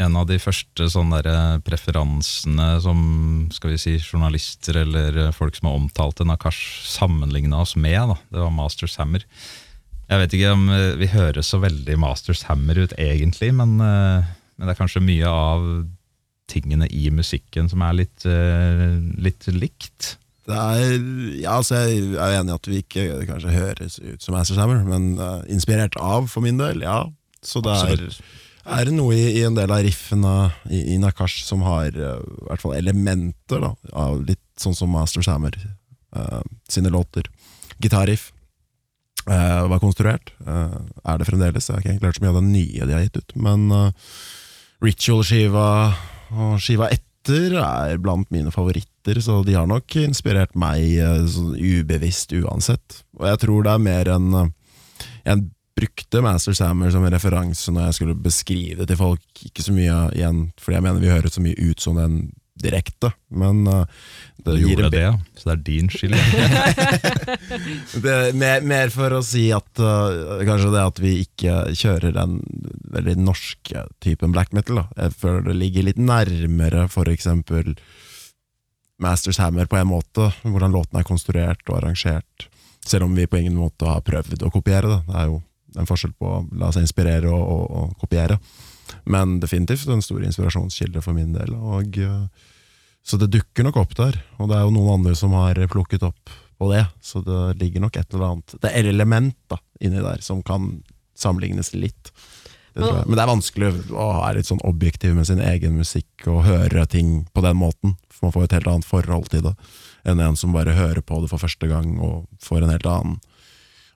en 0.00 0.16
av 0.16 0.24
de 0.30 0.38
første 0.40 0.88
sånne 0.88 1.20
eh, 1.20 1.58
preferansene 1.66 2.70
som 2.80 3.02
skal 3.52 3.74
vi 3.74 3.80
si, 3.82 3.98
journalister 4.00 4.80
eller 4.86 5.20
folk 5.36 5.60
som 5.60 5.68
har 5.68 5.76
omtalt 5.82 6.24
en 6.24 6.32
Akash, 6.32 6.80
sammenligna 6.88 7.60
oss 7.60 7.76
med. 7.76 8.00
Da. 8.14 8.16
Det 8.32 8.44
var 8.46 8.56
Masters 8.56 8.96
Hammer. 9.02 9.28
Jeg 10.10 10.24
vet 10.24 10.32
ikke 10.34 10.56
om 10.56 10.64
vi 10.98 11.06
høres 11.12 11.52
så 11.52 11.60
veldig 11.62 12.00
Masters 12.00 12.46
Hammer 12.48 12.80
ut 12.80 12.96
egentlig, 12.98 13.52
men, 13.54 13.76
men 13.78 14.64
det 14.64 14.72
er 14.72 14.78
kanskje 14.80 15.04
mye 15.04 15.28
av 15.28 15.68
tingene 16.50 16.88
i 16.90 17.08
musikken 17.14 17.70
som 17.70 17.84
er 17.86 18.02
litt, 18.02 18.26
eh, 18.28 18.98
litt 19.22 19.46
likt. 19.54 20.16
Det 20.50 20.56
er, 20.56 20.94
ja, 21.38 21.56
altså 21.60 21.78
jeg 21.84 22.14
er 22.16 22.40
enig 22.40 22.50
i 22.50 22.56
at 22.56 22.68
vi 22.70 22.82
ikke 22.82 23.06
kanskje 23.28 23.54
høres 23.54 23.98
ut 24.02 24.24
som 24.24 24.34
Master 24.34 24.58
Sammer, 24.58 24.80
men 24.88 25.12
uh, 25.20 25.44
inspirert 25.52 25.98
av, 26.00 26.26
for 26.32 26.42
min 26.42 26.58
del, 26.58 26.82
ja. 26.82 27.04
Så 27.44 27.62
det 27.64 27.76
er, 27.86 28.02
er 28.66 28.88
det 28.88 28.96
noe 28.96 29.14
i, 29.14 29.28
i 29.38 29.44
en 29.46 29.54
del 29.56 29.70
av 29.70 29.84
riffene 29.86 30.34
i, 30.66 30.96
i 30.96 30.98
Nakash 31.00 31.44
som 31.46 31.62
har 31.68 31.94
uh, 31.94 32.18
i 32.18 32.48
hvert 32.48 32.64
fall 32.64 32.74
elementer 32.80 33.62
da, 33.62 33.74
av 33.94 34.24
litt 34.26 34.42
sånn 34.60 34.74
som 34.76 34.90
Master 34.90 35.24
Hammer 35.30 35.54
uh, 36.16 36.42
sine 36.72 36.92
låter. 36.92 37.30
Gitarriff 37.78 38.32
var 39.30 39.78
konstruert, 39.82 40.30
er 40.48 41.18
det 41.20 41.26
fremdeles. 41.28 41.66
Jeg 41.68 41.76
har 41.76 41.82
ikke 41.84 42.06
hørt 42.08 42.16
så 42.16 42.22
mye 42.24 42.30
av 42.32 42.38
det 42.38 42.48
nye 42.48 42.86
de 42.88 42.94
har 42.96 43.02
gitt 43.04 43.18
ut, 43.20 43.34
men 43.44 43.66
Ritual-skiva 44.80 45.66
og 46.30 46.58
skiva 46.62 46.90
etter 46.92 47.56
er 47.60 48.00
blant 48.00 48.30
mine 48.32 48.52
favoritter, 48.54 49.20
så 49.22 49.40
de 49.44 49.54
har 49.58 49.68
nok 49.68 49.96
inspirert 50.00 50.54
meg 50.58 50.96
sånn 51.30 51.56
ubevisst 51.56 52.32
uansett. 52.38 53.02
Og 53.20 53.26
jeg 53.28 53.42
tror 53.44 53.66
det 53.66 53.74
er 53.74 53.82
mer 53.84 54.12
enn 54.16 54.36
eh, 54.38 54.52
Jeg 55.28 55.44
brukte 55.80 56.22
Master 56.24 56.56
Sammer 56.56 56.90
som 56.92 57.04
en 57.04 57.12
referanse 57.14 57.72
når 57.72 57.88
jeg 57.88 57.98
skulle 57.98 58.16
beskrive 58.18 58.86
til 58.88 58.98
folk, 58.98 59.44
ikke 59.46 59.64
så 59.64 59.74
mye 59.76 59.98
igjen, 60.16 60.46
fordi 60.60 60.76
jeg 60.76 60.86
mener 60.86 61.02
vi 61.02 61.12
høres 61.12 61.36
så 61.36 61.44
mye 61.44 61.70
ut 61.70 61.80
som 61.80 62.00
den 62.00 62.18
direkte, 62.62 63.12
men 63.28 63.62
uh, 63.68 63.84
det 64.44 64.56
du 64.56 64.62
gjorde 64.62 64.90
det, 64.92 65.02
ja. 65.02 65.14
så 65.36 65.50
det 65.50 65.54
er 65.54 65.62
din 65.66 65.90
skyld. 65.92 66.16
mer, 68.42 68.64
mer 68.64 68.92
for 68.94 69.16
å 69.16 69.22
si 69.26 69.48
at 69.54 69.82
uh, 69.82 70.40
kanskje 70.48 70.72
det 70.74 70.84
at 70.84 71.02
vi 71.02 71.14
ikke 71.24 71.56
kjører 71.76 72.16
den 72.16 72.38
veldig 72.94 73.16
norske 73.20 73.84
typen 74.04 74.34
black 74.36 74.54
metal. 74.56 74.82
Da. 74.82 74.86
Jeg 75.06 75.18
føler 75.24 75.50
det 75.50 75.58
ligger 75.60 75.88
litt 75.90 76.00
nærmere 76.00 76.86
eksempel 77.10 77.74
Masters 79.00 79.40
Hammer 79.40 79.68
på 79.68 79.78
en 79.80 79.88
måte, 79.88 80.30
hvordan 80.44 80.74
låten 80.74 81.00
er 81.00 81.06
konstruert 81.08 81.62
og 81.68 81.78
arrangert. 81.80 82.48
Selv 82.84 83.06
om 83.06 83.14
vi 83.16 83.28
på 83.28 83.40
ingen 83.40 83.56
måte 83.56 83.88
har 83.88 84.04
prøvd 84.04 84.44
å 84.44 84.52
kopiere 84.52 84.88
det. 84.88 85.00
Det 85.08 85.16
er 85.20 85.30
jo 85.30 85.40
en 85.78 85.88
forskjell 85.88 86.12
på 86.18 86.28
å 86.28 86.42
la 86.60 86.72
seg 86.74 86.84
inspirere 86.84 87.30
og, 87.30 87.40
og, 87.40 87.64
og 87.80 87.94
kopiere. 88.02 88.36
Men 89.10 89.38
definitivt 89.42 89.90
en 89.90 90.04
stor 90.04 90.22
inspirasjonskilde 90.24 91.02
for 91.04 91.16
min 91.16 91.34
del. 91.34 91.54
Og, 91.56 91.98
uh, 91.98 92.26
så 93.06 93.18
det 93.20 93.32
dukker 93.34 93.66
nok 93.66 93.80
opp 93.80 93.96
der, 93.98 94.20
og 94.38 94.50
det 94.50 94.58
er 94.58 94.66
jo 94.66 94.74
noen 94.76 95.00
andre 95.00 95.16
som 95.18 95.34
har 95.38 95.58
plukket 95.72 96.04
opp 96.06 96.32
på 96.60 96.68
det, 96.68 96.84
så 97.00 97.22
det 97.24 97.56
ligger 97.62 97.80
nok 97.80 97.96
et 97.96 98.12
eller 98.12 98.26
annet 98.26 98.54
Det 98.60 98.70
er 98.76 98.88
element 98.90 99.36
da, 99.48 99.56
inni 99.80 100.02
der 100.04 100.20
som 100.20 100.42
kan 100.44 100.82
sammenlignes 101.16 101.72
litt. 101.72 102.12
Det. 102.74 102.84
Men 102.84 103.16
det 103.16 103.22
er 103.22 103.30
vanskelig 103.30 103.70
å 103.90 104.06
være 104.20 104.36
litt 104.38 104.48
sånn 104.50 104.60
objektiv 104.68 105.16
med 105.16 105.26
sin 105.26 105.40
egen 105.42 105.78
musikk 105.80 106.28
og 106.30 106.44
høre 106.46 106.84
ting 106.86 107.24
på 107.34 107.42
den 107.44 107.58
måten. 107.58 107.96
For 108.12 108.28
man 108.28 108.34
får 108.36 108.46
et 108.46 108.58
helt 108.58 108.70
annet 108.70 108.88
forhold 108.88 109.32
til 109.32 109.48
det 109.48 109.56
enn 110.08 110.20
en 110.24 110.38
som 110.38 110.54
bare 110.54 110.76
hører 110.76 111.02
på 111.04 111.18
det 111.20 111.28
for 111.32 111.42
første 111.42 111.68
gang 111.68 111.98
og 112.00 112.28
får 112.40 112.62
en 112.62 112.72
helt 112.72 112.86
annen 112.88 113.18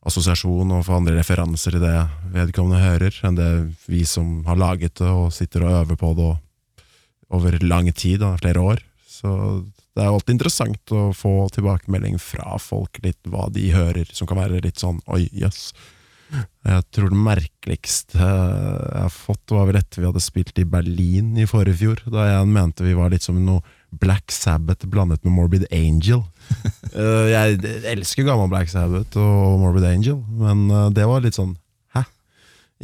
assosiasjon 0.04 0.74
og 0.76 0.84
få 0.86 0.98
andre 0.98 1.16
referanser 1.18 1.78
i 1.78 1.82
det 1.82 1.94
vedkommende 2.34 2.82
hører, 2.82 3.20
enn 3.24 3.38
det 3.38 3.50
vi 3.88 4.02
som 4.08 4.42
har 4.48 4.60
laget 4.60 4.98
det 5.00 5.08
og 5.08 5.32
sitter 5.34 5.64
og 5.64 5.78
øver 5.80 6.00
på 6.00 6.12
det 6.18 6.32
over 7.34 7.56
lang 7.64 7.88
tid, 7.92 8.20
da, 8.22 8.34
flere 8.38 8.60
år. 8.60 8.84
Så 9.08 9.30
det 9.94 10.02
er 10.02 10.10
alltid 10.10 10.36
interessant 10.36 10.94
å 10.94 11.08
få 11.16 11.48
tilbakemelding 11.54 12.18
fra 12.22 12.58
folk, 12.60 13.00
litt 13.04 13.20
hva 13.30 13.48
de 13.54 13.68
hører, 13.74 14.08
som 14.12 14.28
kan 14.28 14.40
være 14.42 14.62
litt 14.64 14.82
sånn 14.82 15.00
oi, 15.06 15.24
jøss. 15.32 15.70
Jeg 16.64 16.82
tror 16.94 17.12
det 17.12 17.20
merkeligste 17.20 18.18
jeg 18.18 19.02
har 19.04 19.12
fått, 19.12 19.52
var 19.54 19.68
vel 19.68 19.78
etter 19.78 20.02
vi 20.02 20.08
hadde 20.08 20.22
spilt 20.24 20.58
i 20.58 20.66
Berlin 20.66 21.34
i 21.38 21.46
forrige 21.48 21.78
fjor, 21.82 22.02
da 22.10 22.26
jeg 22.26 22.50
mente 22.50 22.86
vi 22.86 22.96
var 22.96 23.12
litt 23.12 23.24
som 23.26 23.38
noe 23.44 23.62
Black 23.94 24.32
Sabbath 24.34 24.88
blandet 24.90 25.22
med 25.22 25.36
Morbid 25.36 25.68
Angel. 25.70 26.24
Eh, 26.94 27.26
jeg 27.26 27.58
elsker 27.90 28.22
gammel 28.22 28.46
Black 28.52 28.68
Sabbath 28.70 29.18
og 29.18 29.56
Morbid 29.58 29.82
Angel, 29.88 30.20
men 30.38 30.68
uh, 30.70 30.92
det 30.94 31.08
var 31.10 31.24
litt 31.24 31.34
sånn 31.34 31.56
hæ? 31.96 32.04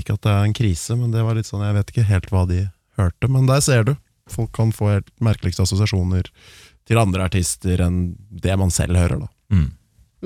Ikke 0.02 0.16
at 0.16 0.24
det 0.26 0.32
er 0.32 0.48
en 0.48 0.56
krise, 0.56 0.96
men 0.98 1.12
det 1.14 1.22
var 1.22 1.38
litt 1.38 1.46
sånn, 1.46 1.62
jeg 1.62 1.76
vet 1.76 1.92
ikke 1.92 2.08
helt 2.08 2.26
hva 2.34 2.42
de 2.50 2.64
hørte. 2.98 3.30
Men 3.30 3.46
der 3.46 3.62
ser 3.62 3.86
du. 3.86 3.92
Folk 4.30 4.50
kan 4.56 4.74
få 4.74 4.90
helt 4.96 5.12
merkeligste 5.22 5.62
assosiasjoner 5.62 6.26
til 6.90 6.98
andre 6.98 7.28
artister 7.30 7.84
enn 7.86 8.16
det 8.30 8.58
man 8.58 8.74
selv 8.74 8.98
hører. 8.98 9.22
da. 9.22 9.30
Mm. 9.54 9.68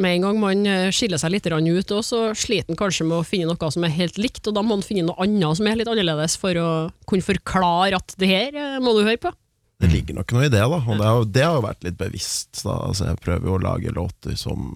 Med 0.00 0.16
en 0.16 0.26
gang 0.26 0.40
man 0.42 0.64
eh, 0.66 0.88
skiller 0.94 1.20
seg 1.20 1.36
litt 1.36 1.46
ut, 1.46 1.94
så 2.02 2.24
sliter 2.32 2.72
man 2.72 2.80
kanskje 2.80 3.06
med 3.06 3.20
å 3.20 3.26
finne 3.26 3.52
noe 3.52 3.70
som 3.70 3.84
er 3.84 3.94
helt 3.94 4.16
likt, 4.18 4.42
og 4.48 4.56
da 4.56 4.64
må 4.64 4.78
man 4.78 4.86
finne 4.86 5.04
noe 5.06 5.20
annet 5.22 5.60
som 5.60 5.68
er 5.68 5.76
litt 5.78 5.92
annerledes, 5.92 6.40
for 6.40 6.56
å 6.56 6.68
kunne 7.04 7.28
forklare 7.28 8.00
at 8.00 8.16
det 8.18 8.32
her 8.32 8.80
må 8.80 8.96
du 8.96 9.04
høre 9.04 9.20
på. 9.22 9.36
Det 9.84 9.92
ligger 9.92 10.18
nok 10.18 10.34
noe 10.34 10.46
i 10.46 10.52
det, 10.52 10.62
da, 10.62 10.80
og 10.80 10.98
det 10.98 11.06
har, 11.08 11.24
det 11.36 11.44
har 11.44 11.58
jo 11.58 11.66
vært 11.66 11.86
litt 11.86 12.00
bevisst. 12.00 12.62
Da. 12.62 12.78
Altså, 12.88 13.10
jeg 13.10 13.22
prøver 13.24 13.50
jo 13.50 13.56
å 13.58 13.62
lage 13.62 13.94
låter 13.94 14.38
som 14.40 14.72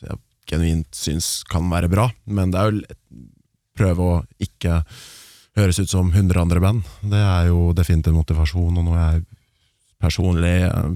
jeg 0.00 0.18
genuint 0.46 0.94
syns 0.94 1.40
kan 1.50 1.66
være 1.70 1.90
bra, 1.90 2.08
men 2.24 2.52
det 2.54 2.60
er 2.60 2.70
jo 2.70 2.84
prøve 3.76 4.04
å 4.04 4.18
ikke 4.42 4.80
høres 5.56 5.80
ut 5.80 5.90
som 5.90 6.12
100 6.12 6.40
andre 6.40 6.62
band. 6.62 6.86
Det 7.02 7.20
er 7.20 7.50
jo 7.50 7.72
definitivt 7.76 8.16
motivasjon, 8.16 8.78
og 8.78 8.86
noe 8.86 9.00
jeg 9.00 9.24
personlig 10.02 10.58
eh, 10.68 10.92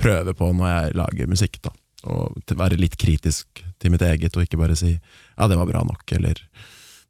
prøver 0.00 0.36
på 0.36 0.50
når 0.56 0.72
jeg 0.72 0.98
lager 0.98 1.30
musikk. 1.30 1.60
da 1.64 1.72
Og 2.08 2.56
være 2.56 2.80
litt 2.80 2.96
kritisk 3.00 3.62
til 3.78 3.94
mitt 3.94 4.04
eget, 4.04 4.36
og 4.36 4.44
ikke 4.44 4.60
bare 4.60 4.76
si 4.76 4.98
'ja, 4.98 5.48
det 5.48 5.56
var 5.56 5.66
bra 5.66 5.84
nok', 5.84 6.12
eller, 6.16 6.40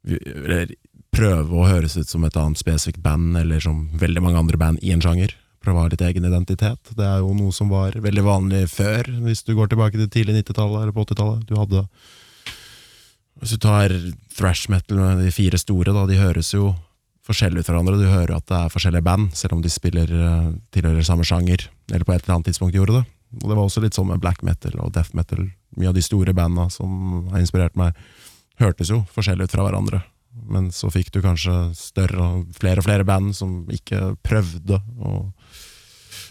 eller 0.05 0.75
prøve 1.11 1.55
å 1.55 1.67
høres 1.67 1.97
ut 1.97 2.07
som 2.07 2.23
et 2.23 2.37
annet 2.37 2.57
spesifikt 2.57 3.01
band, 3.01 3.37
eller 3.37 3.59
som 3.59 3.89
veldig 3.93 4.21
mange 4.21 4.39
andre 4.39 4.57
band 4.57 4.79
i 4.81 4.91
en 4.91 5.01
sjanger. 5.01 5.33
Ha 5.65 5.87
litt 5.91 6.01
egen 6.01 6.25
identitet. 6.25 6.91
Det 6.95 7.05
er 7.05 7.19
jo 7.21 7.33
noe 7.35 7.53
som 7.53 7.69
var 7.69 7.97
veldig 7.99 8.23
vanlig 8.25 8.63
før, 8.71 9.05
hvis 9.25 9.43
du 9.45 9.53
går 9.57 9.69
tilbake 9.69 9.99
til 9.99 10.09
tidlig 10.09 10.39
90-tallet 10.39 10.85
eller 10.85 10.95
på 10.95 11.03
80-tallet. 11.05 11.43
Du 11.49 11.57
hadde 11.59 11.85
Hvis 13.39 13.55
du 13.55 13.59
tar 13.63 13.93
thrash 14.35 14.69
metal 14.71 14.97
med 14.97 15.21
de 15.23 15.31
fire 15.31 15.57
store, 15.59 15.93
da, 15.95 16.05
de 16.07 16.17
høres 16.19 16.53
jo 16.53 16.73
forskjellig 17.29 17.61
ut 17.61 17.69
fra 17.69 17.77
hverandre. 17.77 17.99
Du 18.01 18.09
hører 18.09 18.35
at 18.35 18.47
det 18.49 18.57
er 18.57 18.73
forskjellige 18.73 19.05
band, 19.05 19.29
selv 19.37 19.57
om 19.57 19.63
de 19.63 19.71
spiller 19.71 20.09
eh, 20.09 20.49
tilhører 20.75 21.05
samme 21.05 21.27
sjanger, 21.27 21.67
eller 21.91 22.07
på 22.07 22.15
et 22.15 22.23
eller 22.23 22.39
annet 22.39 22.49
tidspunkt 22.49 22.75
gjorde 22.75 22.99
det. 22.99 23.03
Og 23.39 23.45
Det 23.45 23.55
var 23.55 23.63
også 23.63 23.83
litt 23.83 23.97
sånn 23.97 24.09
med 24.09 24.21
black 24.23 24.41
metal 24.43 24.79
og 24.81 24.93
death 24.95 25.13
metal. 25.15 25.45
Mye 25.77 25.91
av 25.91 25.97
de 25.97 26.03
store 26.03 26.33
banda 26.33 26.67
som 26.73 27.29
har 27.29 27.43
inspirert 27.43 27.77
meg, 27.79 27.97
hørtes 28.59 28.89
jo 28.91 29.03
forskjellig 29.13 29.47
ut 29.47 29.53
fra 29.53 29.67
hverandre. 29.67 30.01
Men 30.49 30.71
så 30.73 30.89
fikk 30.91 31.11
du 31.13 31.21
kanskje 31.23 31.69
større 31.77 32.25
og 32.25 32.55
flere 32.57 32.81
og 32.81 32.87
flere 32.87 33.05
band 33.07 33.35
som 33.37 33.61
ikke 33.71 34.15
prøvde 34.25 34.81
å 34.99 35.29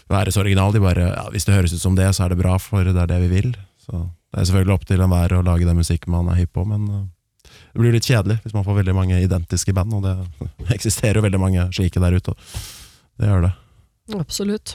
være 0.09 0.33
så 0.33 0.41
original. 0.43 0.73
De 0.73 0.81
bare 0.83 1.11
ja, 1.11 1.27
hvis 1.33 1.47
det 1.47 1.55
høres 1.55 1.75
ut 1.75 1.83
som 1.83 1.95
det, 1.97 2.09
så 2.15 2.25
er 2.25 2.33
det 2.33 2.41
bra, 2.41 2.57
for 2.61 2.87
det 2.87 2.97
er 2.97 3.11
det 3.11 3.21
vi 3.25 3.31
vil. 3.35 3.53
Så 3.81 3.93
det 3.99 4.41
er 4.41 4.49
selvfølgelig 4.49 4.75
opp 4.75 4.89
til 4.89 5.05
enhver 5.05 5.37
å 5.37 5.45
lage 5.45 5.67
den 5.67 5.79
musikken 5.79 6.13
man 6.13 6.29
er 6.31 6.41
hypp 6.41 6.53
på, 6.57 6.65
men 6.69 6.89
eh, 6.89 7.07
det 7.73 7.81
blir 7.81 7.95
litt 7.95 8.09
kjedelig 8.09 8.39
hvis 8.43 8.53
man 8.57 8.65
får 8.65 8.81
veldig 8.81 8.95
mange 8.97 9.21
identiske 9.23 9.73
band, 9.77 9.95
og 9.97 10.05
det 10.05 10.17
eksisterer 10.77 11.19
jo 11.19 11.25
veldig 11.25 11.41
mange 11.41 11.65
slike 11.75 12.01
der 12.03 12.19
ute. 12.19 12.35
Det 13.19 13.31
gjør 13.31 13.49
det. 13.49 13.55
Absolutt. 14.17 14.71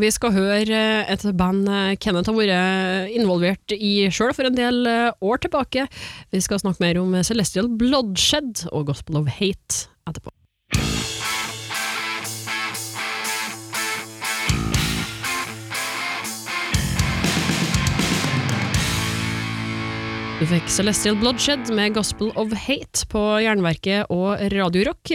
Vi 0.00 0.08
skal 0.14 0.32
høre 0.32 0.82
et 1.12 1.24
band 1.36 1.68
eh, 1.68 1.94
Kenneth 2.00 2.32
har 2.32 2.38
vært 2.38 3.12
involvert 3.12 3.74
i 3.76 4.08
sjøl 4.12 4.32
for 4.36 4.48
en 4.48 4.56
del 4.56 4.84
eh, 4.88 5.08
år 5.20 5.42
tilbake. 5.44 5.88
Vi 6.32 6.44
skal 6.44 6.62
snakke 6.64 6.84
mer 6.84 7.00
om 7.02 7.16
Celestial 7.24 7.68
Bloodshed 7.68 8.68
og 8.72 8.88
Gospel 8.92 9.20
of 9.20 9.28
Hate 9.40 9.88
etterpå. 10.08 10.32
Du 20.42 20.48
fikk 20.50 20.66
Celestial 20.74 21.14
Bloodshed 21.20 21.68
med 21.70 21.92
Gospel 21.94 22.32
of 22.34 22.50
Hate 22.64 23.04
på 23.06 23.20
Jernverket 23.44 24.10
og 24.10 24.40
Radio 24.50 24.88
Rock. 24.88 25.12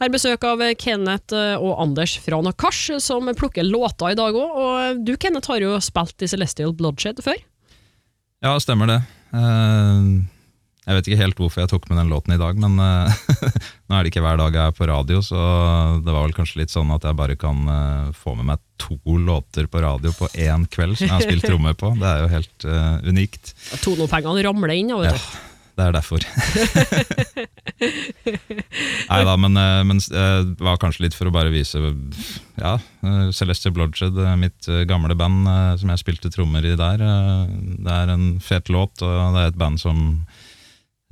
Her 0.00 0.08
besøk 0.08 0.46
av 0.48 0.62
Kenneth 0.80 1.36
og 1.36 1.82
Anders 1.84 2.14
fra 2.24 2.38
Nakash, 2.40 2.94
som 3.04 3.28
plukker 3.36 3.66
låter 3.68 4.14
i 4.14 4.16
dag 4.16 4.32
òg. 4.40 4.54
Og 4.62 5.02
du, 5.04 5.12
Kenneth, 5.20 5.52
har 5.52 5.60
jo 5.60 5.74
spilt 5.84 6.24
i 6.24 6.30
Celestial 6.32 6.72
Bloodshed 6.72 7.20
før. 7.20 7.36
Ja, 8.40 8.54
stemmer 8.56 8.88
det. 8.88 8.96
Eh, 9.36 10.00
Jeg 10.80 10.96
vet 10.96 11.08
ikke 11.10 11.20
helt 11.20 11.40
hvorfor 11.40 11.60
jeg 11.60 11.70
tok 11.74 11.86
med 11.90 11.98
den 12.00 12.08
låten 12.08 12.32
i 12.32 12.40
dag, 12.40 12.56
men 12.60 12.78
eh, 12.80 13.18
nå 13.86 13.96
er 13.96 14.00
det 14.06 14.12
ikke 14.12 14.22
hver 14.24 14.40
dag 14.40 14.56
jeg 14.56 14.72
er 14.72 14.78
på 14.78 14.88
radio, 14.88 15.20
så 15.24 15.40
det 16.00 16.14
var 16.14 16.24
vel 16.24 16.36
kanskje 16.38 16.62
litt 16.62 16.72
sånn 16.72 16.92
at 16.94 17.04
jeg 17.04 17.18
bare 17.18 17.36
kan 17.40 17.60
eh, 17.68 18.08
få 18.16 18.32
med 18.38 18.48
meg 18.48 18.62
to 18.80 18.96
låter 19.20 19.68
på 19.68 19.82
radio 19.84 20.14
på 20.16 20.30
én 20.40 20.64
kveld 20.72 20.96
som 20.96 21.10
jeg 21.10 21.14
har 21.18 21.26
spilt 21.26 21.44
trommer 21.44 21.76
på. 21.76 21.92
Det 22.00 22.08
er 22.08 22.24
jo 22.24 22.30
helt 22.32 22.64
uh, 22.64 22.96
unikt. 23.04 23.52
Tonopengene 23.84 24.40
ramler 24.46 24.72
inn. 24.72 24.88
Ja, 24.94 25.02
vet 25.04 25.20
du. 25.20 25.26
Det 25.76 25.84
er 25.84 25.92
derfor. 25.94 26.24
Nei 29.10 29.20
da, 29.28 29.36
men, 29.40 29.60
men 29.88 30.00
det 30.00 30.64
var 30.64 30.80
kanskje 30.80 31.04
litt 31.06 31.16
for 31.16 31.28
å 31.28 31.32
bare 31.32 31.52
vise 31.52 31.80
Ja, 32.58 32.74
Celeste 33.36 33.72
Blodged, 33.72 34.16
mitt 34.40 34.68
gamle 34.88 35.16
band 35.16 35.48
som 35.80 35.92
jeg 35.92 36.02
spilte 36.02 36.32
trommer 36.32 36.66
i 36.66 36.74
der. 36.76 37.04
Det 37.04 37.96
er 38.00 38.12
en 38.16 38.26
fet 38.44 38.72
låt, 38.72 39.00
og 39.04 39.36
det 39.36 39.44
er 39.44 39.52
et 39.52 39.60
band 39.60 39.80
som 39.80 40.16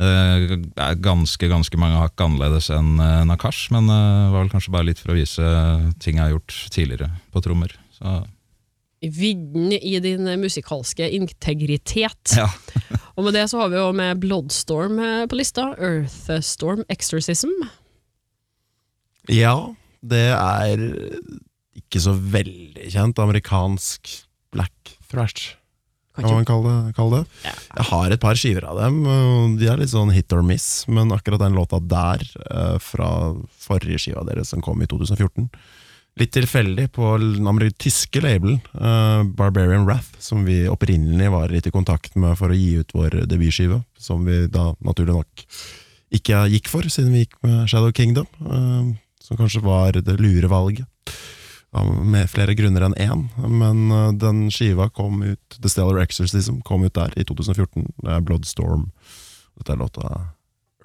eh, 0.02 0.56
er 0.56 1.02
ganske 1.04 1.50
ganske 1.50 1.80
mange 1.80 2.00
hakk 2.00 2.20
annerledes 2.24 2.70
enn 2.74 2.96
eh, 3.02 3.22
Nakash, 3.28 3.68
men 3.74 3.90
eh, 3.92 4.24
det 4.24 4.32
var 4.34 4.44
vel 4.44 4.52
kanskje 4.54 4.74
bare 4.74 4.88
litt 4.90 5.02
for 5.02 5.14
å 5.14 5.18
vise 5.18 5.52
ting 6.02 6.18
jeg 6.18 6.26
har 6.26 6.34
gjort 6.36 6.58
tidligere 6.74 7.12
på 7.34 7.44
trommer. 7.44 7.74
Så 7.98 8.20
Vidden 8.98 9.70
i 9.76 9.98
din 10.02 10.26
musikalske 10.40 11.06
integritet. 11.14 12.34
ja. 12.34 12.48
Og 13.18 13.26
med 13.26 13.34
det 13.34 13.48
så 13.50 13.58
har 13.58 13.70
vi 13.72 13.78
jo 13.80 13.90
med 13.94 14.20
Bloodstorm 14.22 14.98
eh, 15.02 15.26
på 15.26 15.38
lista. 15.38 15.72
Earthstorm 15.74 16.84
Exorcism. 16.90 17.50
Ja, 19.28 19.74
det 20.06 20.28
er 20.32 20.84
ikke 21.78 22.00
så 22.02 22.14
veldig 22.14 22.86
kjent 22.94 23.18
amerikansk 23.22 24.12
black 24.54 24.94
thrash, 25.10 25.57
Kan 26.18 26.34
man 26.34 26.48
kalle 26.48 26.74
det. 26.74 26.94
Kalle 26.96 27.20
det. 27.20 27.40
Ja. 27.46 27.54
Jeg 27.78 27.88
har 27.90 28.14
et 28.14 28.22
par 28.22 28.38
skiver 28.38 28.68
av 28.68 28.80
dem, 28.82 29.00
og 29.06 29.58
de 29.60 29.68
er 29.70 29.80
litt 29.80 29.92
sånn 29.92 30.12
hit 30.14 30.32
or 30.34 30.44
miss, 30.46 30.86
men 30.90 31.14
akkurat 31.14 31.42
den 31.44 31.56
låta 31.58 31.80
der, 31.80 32.24
eh, 32.50 32.78
fra 32.82 33.10
forrige 33.62 34.02
skiva 34.02 34.24
deres 34.26 34.50
som 34.50 34.64
kom 34.64 34.82
i 34.82 34.88
2014, 34.90 35.48
litt 36.18 36.32
tilfeldig 36.34 36.88
på 36.92 37.14
den 37.22 37.72
tyske 37.78 38.20
labelen, 38.20 38.60
eh, 38.74 39.22
Barbarian 39.38 39.86
Wrath, 39.86 40.18
som 40.18 40.44
vi 40.44 40.66
opprinnelig 40.66 41.30
var 41.30 41.48
litt 41.48 41.66
i 41.66 41.74
kontakt 41.74 42.16
med 42.16 42.36
for 42.36 42.50
å 42.50 42.58
gi 42.58 42.80
ut 42.80 42.92
vår 42.92 43.26
debutskive, 43.30 43.84
som 43.98 44.24
vi 44.24 44.46
da 44.46 44.72
naturlig 44.82 45.14
nok 45.14 45.46
ikke 46.18 46.48
gikk 46.50 46.68
for, 46.68 46.82
siden 46.88 47.12
vi 47.12 47.26
gikk 47.26 47.36
med 47.44 47.68
Shadow 47.68 47.92
Kingdom, 47.92 48.26
eh, 48.40 48.96
som 49.20 49.36
kanskje 49.36 49.62
var 49.62 49.92
det 49.92 50.18
lure 50.18 50.48
valget. 50.48 50.86
Med 51.70 52.30
flere 52.32 52.54
grunner 52.56 52.86
enn 52.86 52.96
én, 52.96 53.26
men 53.44 53.90
eh, 53.92 54.12
den 54.16 54.46
skiva 54.52 54.88
kom 54.88 55.20
ut 55.20 55.58
The 55.60 55.68
Stellar 55.68 56.00
Exorcism 56.00 56.62
kom 56.64 56.86
ut 56.86 56.94
der 56.96 57.12
i 57.20 57.26
2014. 57.28 57.84
Det 58.00 58.14
er 58.14 58.24
Bloodstorm. 58.24 58.86
Dette 59.58 59.74
er 59.74 59.80
låta 59.82 60.12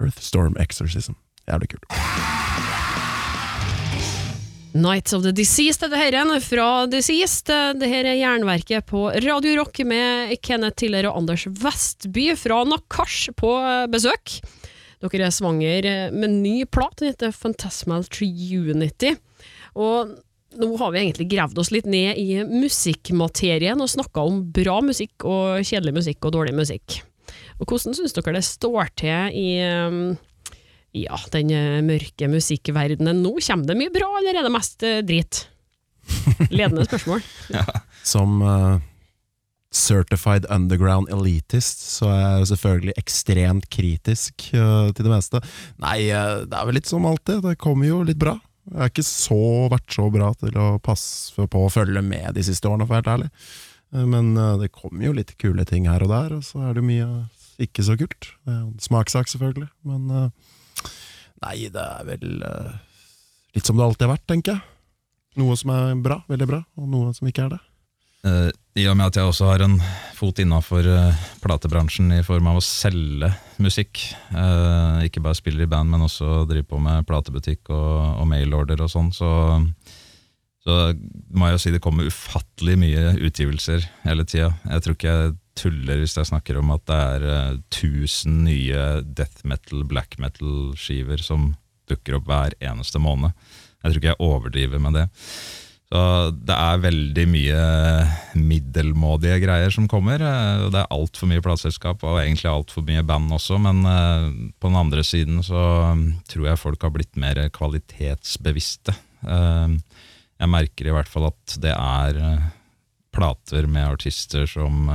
Earthstorm 0.00 0.58
Exorcism. 0.60 1.16
Jævlig 1.48 1.70
kult. 1.72 1.88
Nights 4.74 5.14
of 5.14 5.22
the 5.22 5.32
Deceased 5.32 5.86
er 5.86 5.92
det 5.92 6.00
her 6.02 6.16
igjen, 6.18 6.34
fra 6.42 6.68
Deceased. 6.90 7.48
Det 7.80 7.88
her 7.88 8.08
er 8.10 8.18
Jernverket 8.18 8.84
på 8.90 9.06
Radio 9.24 9.54
Rock 9.60 9.80
med 9.86 10.34
Kenneth 10.42 10.82
Tiller 10.82 11.08
og 11.08 11.22
Anders 11.22 11.46
Vestby 11.46 12.32
fra 12.36 12.60
Nakash 12.68 13.30
på 13.38 13.54
besøk. 13.92 14.36
Dere 15.04 15.28
er 15.28 15.36
svanger 15.36 15.88
med 16.12 16.40
ny 16.42 16.64
plat, 16.66 16.96
den 16.98 17.12
heter 17.12 17.32
Fantasmal 17.32 18.04
Triunity. 18.10 19.14
Og 19.78 20.16
nå 20.60 20.68
har 20.80 20.92
vi 20.94 21.02
egentlig 21.02 21.30
gravd 21.32 21.58
oss 21.62 21.72
litt 21.74 21.88
ned 21.90 22.18
i 22.20 22.44
musikkmaterien 22.48 23.80
og 23.80 23.90
snakka 23.90 24.24
om 24.26 24.42
bra 24.54 24.80
musikk 24.84 25.26
og 25.26 25.64
kjedelig 25.66 25.98
musikk 26.00 26.28
og 26.28 26.36
dårlig 26.38 26.54
musikk. 26.56 27.00
Og 27.60 27.68
hvordan 27.68 27.96
syns 27.96 28.14
dere 28.16 28.36
det 28.36 28.46
står 28.46 28.90
til 28.98 29.36
i 29.38 29.48
um, 29.62 30.14
ja, 30.94 31.18
den 31.34 31.50
eh, 31.50 31.82
mørke 31.84 32.28
musikkverdenen. 32.30 33.22
Nå 33.24 33.36
kommer 33.42 33.68
det 33.68 33.78
mye 33.78 33.92
bra, 33.94 34.08
eller 34.20 34.38
er 34.38 34.46
det 34.46 34.54
mest 34.54 34.86
eh, 34.86 35.02
drit? 35.06 35.44
Ledende 36.54 36.86
spørsmål. 36.86 37.24
Som 38.04 38.42
uh, 38.44 38.78
certified 39.74 40.46
underground 40.52 41.10
elitist, 41.12 41.82
så 41.96 42.10
er 42.12 42.24
jeg 42.24 42.50
selvfølgelig 42.52 42.96
ekstremt 43.00 43.68
kritisk 43.72 44.50
uh, 44.54 44.92
til 44.94 45.06
det 45.06 45.10
meste. 45.10 45.42
Nei, 45.82 45.98
uh, 46.12 46.44
det 46.46 46.58
er 46.60 46.68
vel 46.68 46.78
litt 46.78 46.90
som 46.90 47.08
alltid. 47.08 47.42
Det 47.48 47.56
kommer 47.58 47.90
jo 47.90 48.02
litt 48.06 48.20
bra. 48.20 48.36
Jeg 48.70 48.80
har 48.80 48.90
ikke 48.90 49.04
så, 49.06 49.38
vært 49.72 49.92
så 49.92 50.06
bra 50.12 50.30
til 50.40 50.56
å 50.56 50.66
passe 50.82 51.46
på 51.52 51.64
å 51.66 51.70
følge 51.72 52.00
med 52.04 52.32
de 52.36 52.44
siste 52.46 52.68
årene, 52.70 52.86
for 52.88 52.94
å 52.94 52.96
være 52.96 53.04
helt 53.04 53.12
ærlig. 53.14 53.30
Eh, 53.92 54.06
Men 54.14 54.30
eh, 54.40 54.54
det 54.62 54.72
kommer 54.72 55.04
jo 55.08 55.16
litt 55.16 55.34
kule 55.40 55.66
ting 55.68 55.88
her 55.90 56.04
og 56.06 56.12
der, 56.14 56.36
og 56.38 56.46
så 56.46 56.62
er 56.70 56.78
det 56.78 56.86
mye 56.86 57.08
ikke 57.62 57.84
så 57.86 57.94
kult. 58.00 58.32
Det 58.48 58.56
smakssak, 58.82 59.28
selvfølgelig. 59.30 59.68
Men 59.86 60.08
eh, 60.10 60.88
nei, 61.44 61.56
det 61.74 61.84
er 61.84 62.08
vel 62.08 62.24
litt 63.54 63.68
som 63.68 63.78
det 63.78 63.84
alltid 63.86 64.08
har 64.08 64.16
vært, 64.16 64.26
tenker 64.32 64.56
jeg. 64.56 64.70
Noe 65.38 65.54
som 65.58 65.70
er 65.74 65.94
bra, 65.98 66.20
veldig 66.30 66.46
bra, 66.46 66.60
og 66.78 66.90
noe 66.90 67.12
som 67.14 67.28
ikke 67.30 67.46
er 67.46 67.56
det. 67.56 67.62
Eh, 68.24 68.50
I 68.80 68.86
og 68.88 68.96
med 68.96 69.10
at 69.10 69.18
jeg 69.20 69.28
også 69.28 69.48
har 69.50 69.62
en 69.64 69.76
fot 70.16 70.38
innafor 70.40 70.86
uh, 70.88 71.24
platebransjen 71.42 72.08
i 72.16 72.22
form 72.26 72.48
av 72.48 72.58
å 72.58 72.64
selge 72.64 73.28
musikk, 73.62 74.00
eh, 74.34 75.04
ikke 75.06 75.22
bare 75.22 75.36
spiller 75.38 75.66
i 75.66 75.70
band, 75.70 75.92
men 75.92 76.06
også 76.06 76.44
driver 76.48 76.70
på 76.72 76.80
med 76.82 77.06
platebutikk 77.06 77.70
og, 77.74 78.22
og 78.22 78.28
mailorder 78.30 78.80
og 78.82 78.90
sånn, 78.90 79.10
så, 79.14 79.30
så 80.64 80.78
må 81.34 81.50
jeg 81.50 81.56
jo 81.56 81.62
si 81.64 81.74
det 81.74 81.82
kommer 81.84 82.08
ufattelig 82.08 82.78
mye 82.80 83.14
utgivelser 83.28 83.84
hele 84.06 84.26
tida. 84.26 84.54
Jeg 84.70 84.86
tror 84.86 84.96
ikke 84.96 85.16
jeg 85.18 85.34
tuller 85.58 86.00
hvis 86.02 86.16
jeg 86.18 86.30
snakker 86.30 86.58
om 86.58 86.72
at 86.74 86.86
det 86.90 87.00
er 87.10 87.26
eh, 87.30 87.58
1000 87.68 88.40
nye 88.48 88.86
death 89.04 89.44
metal, 89.46 89.84
black 89.90 90.16
metal-skiver 90.22 91.22
som 91.22 91.52
dukker 91.90 92.18
opp 92.18 92.30
hver 92.30 92.56
eneste 92.64 93.02
måned. 93.02 93.36
Jeg 93.82 93.92
tror 93.92 94.00
ikke 94.00 94.14
jeg 94.14 94.24
overdriver 94.24 94.80
med 94.80 94.96
det. 94.96 95.06
Så 95.92 96.00
det 96.48 96.54
er 96.56 96.80
veldig 96.80 97.24
mye 97.28 97.64
middelmådige 98.40 99.36
greier 99.44 99.70
som 99.70 99.86
kommer. 99.90 100.18
eh, 100.22 100.64
Det 100.72 100.80
er 100.80 100.90
altfor 100.94 101.28
mye 101.30 101.44
plateselskap 101.44 102.02
og 102.02 102.18
egentlig 102.22 102.50
altfor 102.50 102.82
mye 102.86 103.04
band 103.06 103.30
også, 103.36 103.60
men 103.60 103.84
eh, 103.86 104.26
på 104.58 104.70
den 104.70 104.80
andre 104.80 105.04
siden 105.04 105.42
så 105.44 105.94
mm, 105.94 106.06
tror 106.26 106.48
jeg 106.48 106.62
folk 106.62 106.82
har 106.82 106.90
blitt 106.96 107.16
mer 107.20 107.38
kvalitetsbevisste. 107.54 108.96
Eh, 109.22 109.76
Jeg 110.40 110.50
merker 110.50 110.88
i 110.88 110.94
hvert 110.96 111.08
fall 111.08 111.28
at 111.28 111.58
det 111.62 111.70
er 111.70 112.16
plater 113.14 113.68
med 113.70 113.86
artister 113.86 114.48
som 114.50 114.88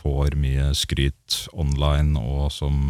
får 0.00 0.32
mye 0.40 0.70
skryt 0.72 1.42
online, 1.52 2.16
og 2.16 2.48
som, 2.50 2.88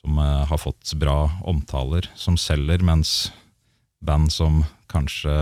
som 0.00 0.16
har 0.16 0.56
fått 0.56 0.94
bra 0.96 1.28
omtaler, 1.44 2.08
som 2.16 2.38
selger, 2.40 2.80
mens 2.80 3.28
band 4.06 4.32
som 4.32 4.62
kanskje 4.90 5.34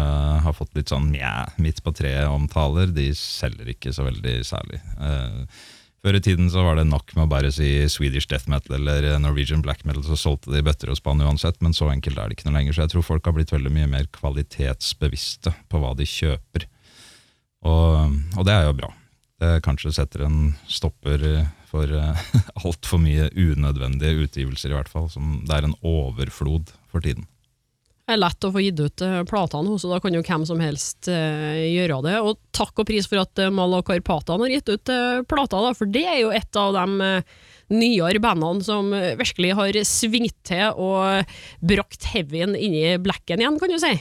har 0.45 0.57
fått 0.57 0.75
litt 0.77 0.91
sånn 0.93 1.11
mjæ, 1.13 1.61
midt 1.63 1.83
på 1.85 1.93
treet-omtaler, 1.95 2.93
de 2.97 3.11
selger 3.19 3.71
ikke 3.75 3.93
så 3.95 4.07
veldig 4.09 4.39
særlig. 4.47 4.81
Eh, 4.99 5.65
før 6.05 6.19
i 6.19 6.21
tiden 6.25 6.51
så 6.53 6.65
var 6.67 6.77
det 6.77 6.87
nok 6.89 7.15
med 7.17 7.25
å 7.25 7.31
bare 7.33 7.53
si 7.55 7.69
Swedish 7.89 8.29
death 8.29 8.49
metal 8.53 8.77
eller 8.77 9.07
Norwegian 9.23 9.63
black 9.65 9.87
metal, 9.89 10.05
så 10.05 10.19
solgte 10.21 10.53
de 10.53 10.61
bøtter 10.65 10.93
og 10.93 10.99
spann 10.99 11.23
uansett, 11.25 11.61
men 11.65 11.77
så 11.77 11.89
enkelt 11.93 12.21
er 12.21 12.29
det 12.29 12.37
ikke 12.37 12.51
noe 12.51 12.59
lenger. 12.59 12.77
Så 12.77 12.85
jeg 12.85 12.93
tror 12.93 13.07
folk 13.07 13.25
har 13.25 13.37
blitt 13.37 13.55
veldig 13.55 13.73
mye 13.73 13.89
mer 13.89 14.11
kvalitetsbevisste 14.13 15.55
på 15.73 15.81
hva 15.81 15.95
de 15.97 16.09
kjøper. 16.09 16.69
Og, 17.65 18.21
og 18.37 18.45
det 18.45 18.53
er 18.53 18.69
jo 18.69 18.79
bra. 18.83 18.91
Det 19.41 19.53
kanskje 19.65 19.95
setter 19.97 20.27
en 20.27 20.41
stopper 20.71 21.25
for 21.73 21.91
uh, 22.01 22.27
altfor 22.61 23.01
mye 23.03 23.31
unødvendige 23.33 24.27
utgivelser, 24.29 24.73
i 24.75 24.77
hvert 24.77 24.93
fall. 24.93 25.09
Som 25.13 25.41
det 25.49 25.57
er 25.57 25.71
en 25.71 25.79
overflod 25.81 26.77
for 26.93 27.05
tiden. 27.05 27.25
Det 28.05 28.13
er 28.13 28.21
lett 28.21 28.45
å 28.45 28.51
få 28.53 28.61
gitt 28.61 28.81
ut 28.85 29.03
eh, 29.05 29.23
platene, 29.25 29.79
så 29.81 29.89
da 29.89 29.99
kan 30.03 30.13
jo 30.13 30.21
hvem 30.25 30.43
som 30.45 30.61
helst 30.61 31.09
eh, 31.09 31.63
gjøre 31.73 32.03
det. 32.05 32.19
Og 32.21 32.37
takk 32.53 32.83
og 32.83 32.89
pris 32.91 33.09
for 33.09 33.23
at 33.23 33.41
Mala 33.47 33.55
Mal 33.57 33.79
og 33.79 33.87
Karpatene 33.89 34.45
har 34.45 34.53
gitt 34.53 34.69
ut 34.69 34.93
eh, 34.93 35.23
plater, 35.25 35.71
for 35.79 35.89
det 35.89 36.05
er 36.05 36.19
jo 36.21 36.33
et 36.37 36.61
av 36.61 36.77
de 36.77 37.09
eh, 37.09 37.37
nyere 37.73 38.21
bandene 38.21 38.65
som 38.67 38.93
eh, 38.93 39.15
virkelig 39.17 39.55
har 39.57 39.81
svingt 39.89 40.37
til 40.45 40.77
og 40.77 41.33
brakt 41.65 42.11
heavyen 42.13 42.53
inn 42.53 42.77
i 42.77 42.89
blacken 43.01 43.41
igjen, 43.41 43.57
kan 43.63 43.73
du 43.73 43.81
si. 43.81 43.95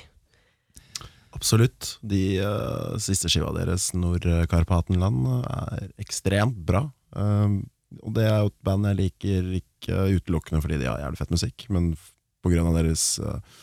Absolutt. 1.34 1.96
De 2.04 2.24
eh, 2.44 2.96
siste 3.02 3.32
skiva 3.32 3.56
deres, 3.56 3.94
Nord-Karpatenland, 3.96 5.48
er 5.48 5.88
ekstremt 6.04 6.60
bra. 6.68 6.86
Um, 7.16 7.62
og 8.02 8.16
det 8.18 8.26
er 8.28 8.42
jo 8.42 8.50
et 8.52 8.63
band 8.66 8.89
jeg 8.89 9.00
liker 9.00 9.50
ikke 9.60 10.06
utelukkende 10.18 10.63
fordi 10.63 10.80
de 10.82 10.88
har 10.89 11.04
jævlig 11.04 11.20
fett 11.20 11.34
musikk, 11.34 11.66
men 11.74 11.92
på 12.44 12.52
grunn 12.52 12.70
av 12.72 12.78
deres 12.80 13.06
eh, 13.24 13.62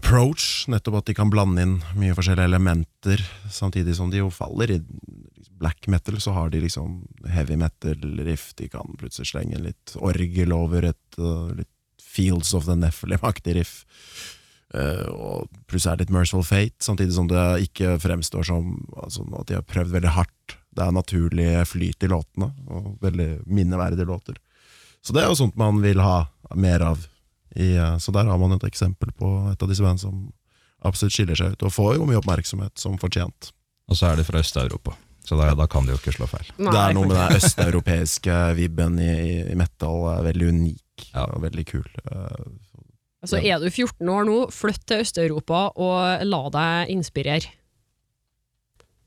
approach. 0.00 0.64
Nettopp 0.72 1.00
at 1.00 1.10
de 1.10 1.16
kan 1.16 1.30
blande 1.32 1.62
inn 1.62 1.76
mye 2.00 2.16
forskjellige 2.16 2.48
elementer, 2.50 3.22
samtidig 3.52 3.94
som 3.98 4.10
de 4.12 4.22
jo 4.22 4.32
faller 4.34 4.72
i 4.74 4.80
black 5.60 5.86
metal, 5.92 6.20
så 6.20 6.32
har 6.32 6.50
de 6.50 6.62
liksom 6.64 7.02
heavy 7.28 7.56
metal-riff. 7.60 8.54
De 8.56 8.68
kan 8.72 8.96
plutselig 8.98 9.30
slenge 9.34 9.60
litt 9.60 9.96
orgel 10.00 10.54
over 10.56 10.88
et 10.92 11.20
uh, 11.20 11.52
litt 11.56 11.70
Fields 12.10 12.54
of 12.56 12.66
the 12.66 12.74
Nephilim-aktig 12.74 13.54
riff. 13.60 13.74
Uh, 14.74 15.06
og 15.10 15.60
plutselig 15.68 15.92
er 15.92 15.98
det 15.98 16.06
litt 16.06 16.14
Merciful 16.16 16.46
Fate, 16.46 16.80
samtidig 16.82 17.14
som 17.14 17.28
det 17.30 17.44
ikke 17.68 17.98
fremstår 18.02 18.46
som 18.48 18.72
altså, 18.96 19.26
at 19.38 19.50
de 19.50 19.58
har 19.58 19.68
prøvd 19.68 19.94
veldig 19.98 20.14
hardt. 20.16 20.56
Det 20.70 20.86
er 20.86 20.96
naturlig 20.96 21.50
flyt 21.68 22.06
i 22.06 22.10
låtene, 22.10 22.50
og 22.70 22.92
veldig 23.04 23.30
minneverdige 23.50 24.08
låter. 24.08 24.38
Så 25.02 25.14
det 25.16 25.24
er 25.24 25.30
jo 25.30 25.38
sånt 25.38 25.58
man 25.60 25.80
vil 25.82 26.00
ha 26.02 26.24
mer 26.56 26.84
av. 26.86 27.06
I, 27.56 27.74
uh, 27.78 27.96
så 27.98 28.12
der 28.14 28.30
har 28.30 28.38
man 28.38 28.54
et 28.56 28.66
eksempel 28.68 29.12
på 29.16 29.30
et 29.50 29.62
av 29.62 29.70
disse 29.70 29.82
bandene 29.84 30.02
som 30.02 30.28
absolutt 30.86 31.14
skiller 31.14 31.36
seg 31.36 31.54
ut, 31.54 31.64
og 31.66 31.74
får 31.74 31.96
jo 31.98 32.08
mye 32.08 32.20
oppmerksomhet 32.20 32.80
som 32.80 32.96
fortjent. 33.00 33.50
Og 33.90 33.98
så 33.98 34.10
er 34.10 34.20
de 34.20 34.24
fra 34.24 34.40
Øst-Europa. 34.40 34.94
Så 35.26 35.36
da, 35.36 35.50
da, 35.54 35.66
kan 35.68 35.84
de 35.84 35.92
jo 35.92 35.98
ikke 36.00 36.14
slå 36.14 36.26
feil. 36.30 36.48
Nei, 36.56 36.72
det 36.72 36.80
er 36.80 36.94
noe 36.96 37.10
med 37.10 37.18
den 37.18 37.36
østeuropeiske 37.36 38.38
vibben 38.56 38.96
i, 39.02 39.12
i 39.52 39.56
metal 39.58 40.06
er 40.14 40.24
veldig 40.30 40.48
unik 40.54 40.86
Ja. 41.10 41.26
og 41.26 41.42
veldig 41.44 41.64
kul. 41.68 41.86
Uh, 42.08 42.48
Altså, 43.20 43.36
er 43.36 43.60
du 43.60 43.68
14 43.68 44.08
år 44.08 44.24
nå, 44.24 44.36
flytt 44.48 44.86
til 44.88 45.02
Øst-Europa 45.04 45.66
og 45.76 46.22
la 46.24 46.40
deg 46.54 46.92
inspirere. 46.94 47.50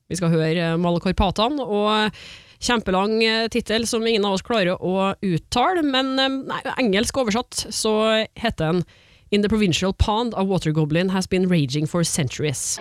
Vi 0.05 0.19
skal 0.19 0.29
høre 0.29 0.75
Malakarpatan 0.77 1.57
og 1.63 2.19
kjempelang 2.63 3.23
eh, 3.23 3.47
tittel 3.51 3.87
som 3.87 4.07
ingen 4.07 4.25
av 4.25 4.37
oss 4.37 4.45
klarer 4.45 4.79
å 4.79 5.13
uttale, 5.21 5.83
men 5.83 6.15
eh, 6.19 6.37
nei, 6.49 6.61
engelsk 6.79 7.17
oversatt 7.19 7.65
så 7.69 7.95
heter 8.39 8.71
den 8.71 8.85
In 9.33 9.41
the 9.41 9.49
provincial 9.49 9.93
pond, 9.93 10.35
a 10.37 10.43
water 10.43 10.71
goblin 10.71 11.09
has 11.09 11.25
been 11.25 11.47
raging 11.49 11.87
for 11.87 12.03
centuries. 12.03 12.77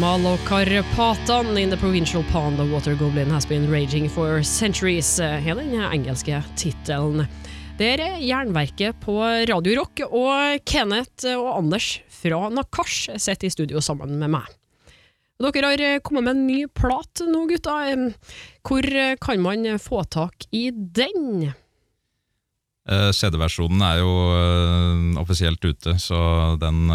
Malokarpatan 0.00 1.56
in 1.56 1.70
the 1.70 1.76
provincial 1.76 2.24
pond, 2.32 2.58
a 2.58 2.64
water 2.66 2.96
goblin 2.96 3.30
has 3.30 3.46
been 3.46 3.70
raging 3.70 4.08
for 4.08 4.42
centuries, 4.42 5.20
eh, 5.20 5.46
er 5.46 5.54
den 5.54 5.78
engelske 5.78 6.42
tittelen. 6.56 7.28
Det 7.78 7.92
er 8.00 8.18
Jernverket 8.18 8.98
på 9.02 9.14
Radio 9.48 9.78
Rock, 9.78 10.02
og 10.10 10.58
Kenneth 10.66 11.30
og 11.38 11.48
Anders 11.60 12.00
fra 12.10 12.48
Nakash 12.50 13.14
sitter 13.14 13.46
i 13.46 13.54
studio 13.54 13.82
sammen 13.82 14.18
med 14.18 14.34
meg. 14.34 14.63
Dere 15.42 15.66
har 15.66 15.82
eh, 15.82 15.98
kommet 15.98 16.28
med 16.28 16.36
en 16.36 16.46
ny 16.46 16.60
plat 16.70 17.24
nå, 17.26 17.44
gutta. 17.50 17.80
Hvor 18.62 18.86
eh, 18.86 19.16
kan 19.20 19.42
man 19.42 19.66
få 19.82 20.04
tak 20.06 20.46
i 20.54 20.68
den? 20.70 21.50
Eh, 22.84 23.10
CD-versjonen 23.16 23.82
er 23.82 24.02
jo 24.02 24.14
offisielt 25.18 25.64
ute, 25.64 25.96
så 25.98 26.54
den 26.60 26.86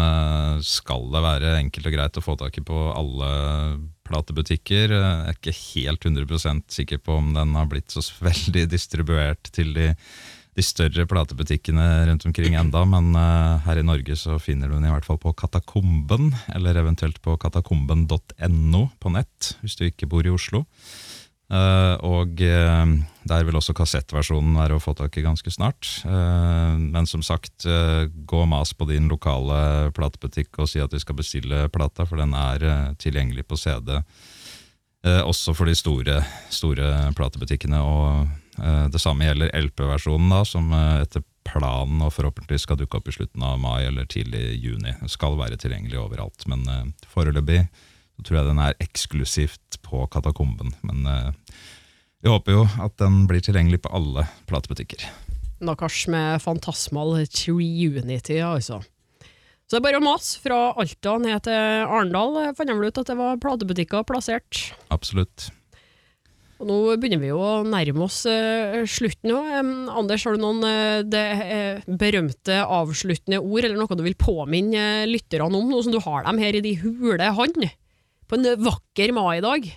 skal 0.64 1.08
det 1.12 1.24
være 1.24 1.54
enkelt 1.58 1.90
og 1.90 1.96
greit 1.96 2.20
å 2.20 2.24
få 2.24 2.36
tak 2.40 2.56
i 2.56 2.64
på 2.64 2.82
alle 2.94 3.30
platebutikker. 4.08 4.94
Jeg 4.94 5.28
er 5.28 5.36
ikke 5.36 5.56
helt 5.60 6.06
100% 6.08 6.72
sikker 6.72 7.02
på 7.04 7.20
om 7.20 7.34
den 7.36 7.56
har 7.58 7.68
blitt 7.68 7.92
så 7.92 8.04
veldig 8.30 8.68
distribuert 8.72 9.52
til 9.52 9.74
de, 9.76 9.90
de 10.58 10.64
større 10.66 11.06
platebutikkene 11.06 11.86
rundt 12.08 12.26
omkring 12.26 12.56
enda, 12.58 12.82
men 12.88 13.12
uh, 13.14 13.60
her 13.66 13.80
i 13.80 13.86
Norge 13.86 14.16
så 14.18 14.38
finner 14.42 14.68
du 14.68 14.76
den 14.76 14.88
i 14.88 14.92
hvert 14.92 15.06
fall 15.06 15.20
på 15.22 15.32
Katakomben, 15.38 16.32
eller 16.54 16.80
eventuelt 16.82 17.20
på 17.22 17.36
katakomben.no 17.40 18.82
på 18.98 19.14
nett, 19.14 19.54
hvis 19.62 19.78
du 19.78 19.86
ikke 19.86 20.10
bor 20.10 20.26
i 20.26 20.34
Oslo. 20.34 20.64
Uh, 21.50 21.96
og 22.06 22.38
uh, 22.46 22.86
der 23.26 23.46
vil 23.46 23.58
også 23.58 23.74
kassettversjonen 23.74 24.54
være 24.54 24.76
å 24.78 24.82
få 24.82 24.94
tak 24.98 25.16
i 25.18 25.24
ganske 25.24 25.50
snart. 25.50 25.88
Uh, 26.06 26.78
men 26.78 27.08
som 27.10 27.24
sagt, 27.26 27.66
gå 27.66 28.42
mas 28.46 28.74
på 28.74 28.86
din 28.90 29.10
lokale 29.10 29.90
platebutikk 29.96 30.62
og 30.62 30.70
si 30.70 30.82
at 30.82 30.94
de 30.94 31.02
skal 31.02 31.18
bestille 31.18 31.66
plata, 31.74 32.06
for 32.06 32.22
den 32.22 32.36
er 32.38 32.94
tilgjengelig 33.02 33.48
på 33.50 33.58
CD. 33.58 33.98
Også 35.24 35.54
for 35.56 35.64
de 35.64 35.72
store, 35.78 36.18
store 36.52 36.88
platebutikkene. 37.16 37.78
Og 37.80 38.39
det 38.92 39.00
samme 39.00 39.24
gjelder 39.24 39.52
LP-versjonen, 39.56 40.32
da, 40.32 40.44
som 40.44 40.72
eh, 40.76 41.02
etter 41.04 41.24
planen 41.48 42.02
og 42.04 42.12
forhåpentligvis 42.14 42.66
skal 42.66 42.78
dukke 42.80 43.00
opp 43.00 43.08
i 43.08 43.14
slutten 43.14 43.44
av 43.46 43.58
mai 43.62 43.86
eller 43.86 44.08
tidlig 44.10 44.58
juni. 44.60 44.94
Skal 45.10 45.38
være 45.40 45.58
tilgjengelig 45.60 46.00
overalt, 46.02 46.46
men 46.50 46.66
eh, 46.68 46.86
foreløpig 47.10 47.64
så 47.64 48.26
tror 48.26 48.40
jeg 48.40 48.50
den 48.50 48.62
er 48.62 48.78
eksklusivt 48.84 49.80
på 49.86 50.04
Katakomben. 50.12 50.74
Men 50.86 51.08
eh, 51.08 51.58
vi 52.20 52.32
håper 52.32 52.58
jo 52.58 52.64
at 52.84 52.96
den 53.00 53.24
blir 53.30 53.42
tilgjengelig 53.44 53.82
på 53.86 53.92
alle 53.96 54.26
platebutikker. 54.50 55.06
Nakkars 55.64 56.06
med 56.12 56.40
Fantasmal 56.44 57.18
Triunity, 57.28 58.40
altså. 58.44 58.80
Så 59.70 59.76
det 59.76 59.80
er 59.80 59.86
bare 59.86 60.00
å 60.00 60.04
mase 60.04 60.40
fra 60.42 60.58
Alta 60.82 61.14
ned 61.22 61.44
til 61.46 61.86
Arendal. 61.86 62.40
Fant 62.58 62.72
vel 62.72 62.88
ut 62.90 63.00
at 63.00 63.12
det 63.12 63.16
var 63.20 63.40
platebutikker 63.40 64.02
plassert. 64.08 64.64
Absolutt. 64.90 65.52
Og 66.60 66.68
nå 66.68 66.76
begynner 67.00 67.22
vi 67.22 67.30
jo 67.30 67.38
å 67.40 67.52
nærme 67.64 68.04
oss 68.04 68.18
uh, 68.28 68.82
slutten 68.84 69.32
òg. 69.32 69.46
Um, 69.62 69.70
Anders, 69.96 70.26
har 70.28 70.36
du 70.36 70.42
noen 70.42 70.60
uh, 70.60 71.00
det, 71.08 71.22
uh, 71.40 71.94
berømte 72.00 72.58
avsluttende 72.60 73.40
ord, 73.40 73.64
eller 73.64 73.78
noe 73.80 73.96
du 73.96 74.04
vil 74.04 74.18
påminne 74.20 75.06
lytterne 75.08 75.48
om, 75.48 75.70
nå 75.70 75.80
som 75.86 75.94
du 75.94 76.02
har 76.04 76.26
dem 76.28 76.42
her 76.42 76.58
i 76.58 76.64
de 76.64 76.74
hule 76.82 77.30
hand? 77.38 77.64
På 78.28 78.36
en 78.36 78.50
vakker 78.60 79.14
mai-dag. 79.16 79.70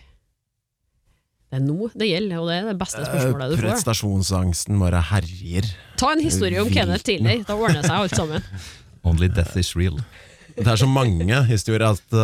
Det 1.54 1.62
er 1.62 1.64
nå 1.64 1.88
det 1.96 2.10
gjelder, 2.10 2.42
og 2.42 2.52
det 2.52 2.60
er 2.60 2.70
det 2.74 2.78
beste 2.82 3.06
spørsmålet 3.06 3.54
du 3.54 3.58
får. 3.62 3.70
prestasjonsangsten 3.70 4.84
bare 4.84 5.04
herjer. 5.14 5.72
Ta 6.02 6.12
en 6.18 6.24
historie 6.26 6.60
om 6.60 6.72
Kenneth 6.74 7.08
tidlig, 7.08 7.44
da 7.48 7.56
ordner 7.56 7.80
det 7.80 7.88
seg 7.88 8.00
alt 8.02 8.18
sammen. 8.20 8.48
Only 9.08 9.32
death 9.32 9.56
is 9.60 9.72
real. 9.80 10.02
Det 10.58 10.68
er 10.68 10.82
så 10.82 10.90
mange 10.90 11.46
historier 11.48 11.88
at 11.94 12.20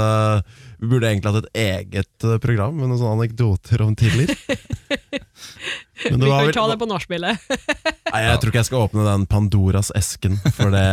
vi 0.80 0.88
burde 0.88 1.10
egentlig 1.10 1.34
hatt 1.34 1.46
et 1.46 1.60
eget 1.60 2.24
eh, 2.28 2.38
program 2.40 2.78
med 2.80 2.88
noen 2.90 3.00
sånne 3.02 3.18
anekdoter 3.20 3.82
om 3.84 3.96
Tiller. 4.00 4.32
Men 6.10 6.20
Vi 6.24 6.30
kan 6.32 6.46
vel- 6.46 6.54
ta 6.56 6.66
det 6.72 6.78
på 6.80 6.88
nachspielet. 6.88 7.50
Nei, 8.14 8.22
jeg 8.24 8.40
tror 8.40 8.52
ikke 8.54 8.62
jeg 8.62 8.70
skal 8.70 8.86
åpne 8.88 9.04
den 9.06 9.26
Pandoras 9.30 9.92
esken, 10.00 10.38
for 10.56 10.72
det, 10.74 10.86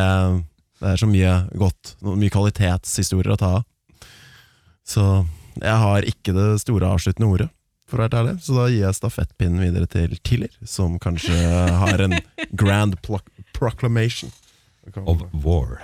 det 0.83 0.91
er 0.93 1.01
så 1.01 1.09
mye 1.09 1.35
godt, 1.57 1.95
mye 2.03 2.33
kvalitetshistorier 2.35 3.37
å 3.37 3.39
ta 3.41 3.53
av. 3.61 3.67
Så 4.87 5.05
jeg 5.63 5.77
har 5.83 6.07
ikke 6.07 6.35
det 6.37 6.49
store 6.63 6.91
avsluttende 6.95 7.31
ordet, 7.33 7.49
for 7.89 7.99
å 8.03 8.05
være 8.09 8.21
ærlig. 8.25 8.35
Så 8.45 8.59
da 8.59 8.67
gir 8.71 8.83
jeg 8.85 8.99
stafettpinnen 8.99 9.63
videre 9.63 9.87
til 9.91 10.19
Tiller, 10.27 10.53
som 10.67 10.99
kanskje 11.03 11.39
har 11.81 12.03
en 12.09 12.19
grand 12.63 12.99
proclamation. 13.57 14.35
Of 15.07 15.23
war. 15.33 15.81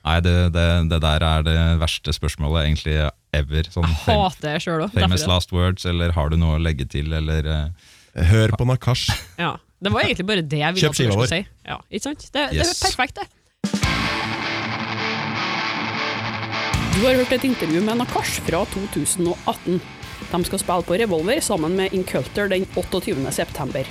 Nei, 0.00 0.16
det, 0.24 0.34
det, 0.54 0.66
det 0.88 0.98
der 1.04 1.24
er 1.26 1.42
det 1.44 1.56
verste 1.80 2.12
spørsmålet 2.16 2.64
egentlig 2.70 2.94
ever. 3.36 3.66
Sånn 3.72 3.88
jeg 3.90 3.98
Hater 4.06 4.54
jeg 4.56 4.64
sjøl 4.64 4.84
òg. 4.86 4.94
famous 4.96 5.26
last 5.28 5.52
words, 5.52 5.84
eller 5.88 6.14
har 6.16 6.32
du 6.32 6.38
noe 6.40 6.56
å 6.56 6.62
legge 6.62 6.86
til, 6.88 7.12
eller 7.12 7.46
eh, 7.46 7.90
Hør 8.30 8.56
på 8.58 8.66
Nakash. 8.66 9.10
Ja. 9.38 9.56
Det 9.80 9.92
var 9.94 10.04
egentlig 10.04 10.26
bare 10.28 10.42
det 10.44 10.58
jeg 10.60 10.76
ville 10.76 10.88
Kjøp 10.88 10.96
at 10.96 10.98
dere 11.00 11.12
skulle 11.14 11.30
si. 11.30 11.44
Ja, 11.68 11.76
ikke 11.88 12.06
sant? 12.10 12.24
Det, 12.34 12.42
det 12.52 12.64
er 12.66 12.80
perfekt, 12.84 13.20
det. 13.20 13.28
Du 16.90 17.06
har 17.06 17.16
hørt 17.16 17.32
et 17.32 17.46
intervju 17.48 17.80
med 17.86 18.00
Nakash 18.02 18.40
fra 18.44 18.64
2018. 18.74 19.78
De 20.30 20.40
skal 20.50 20.60
spille 20.60 20.84
på 20.84 20.98
Revolver 21.00 21.40
sammen 21.44 21.76
med 21.78 21.94
Inculter 21.96 22.50
den 22.50 22.66
28. 22.76 23.14
september. 23.32 23.88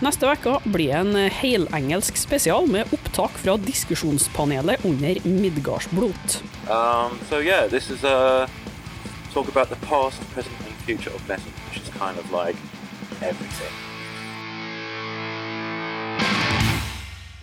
Neste 0.00 0.24
uke 0.24 0.54
blir 0.64 0.94
en 0.96 1.12
helengelsk 1.28 2.16
spesial 2.16 2.64
med 2.72 2.88
opptak 2.96 3.34
fra 3.36 3.58
diskusjonspanelet 3.60 4.80
under 4.88 5.18
Midgardsblot. 5.28 6.38
Um, 6.72 7.18
so 7.28 7.42
yeah, 7.44 7.68
this 7.68 7.90
is 7.90 8.00
a 8.04 8.48
talk 9.34 9.48
about 9.48 9.68
the 9.68 9.76
past, 9.86 10.22
present, 10.32 10.56
and 10.64 10.74
future 10.88 11.12
of 11.12 11.28
metal, 11.28 11.52
which 11.68 11.82
is 11.82 11.90
kind 11.98 12.16
of 12.16 12.32
like 12.32 12.56
everything. 13.20 13.74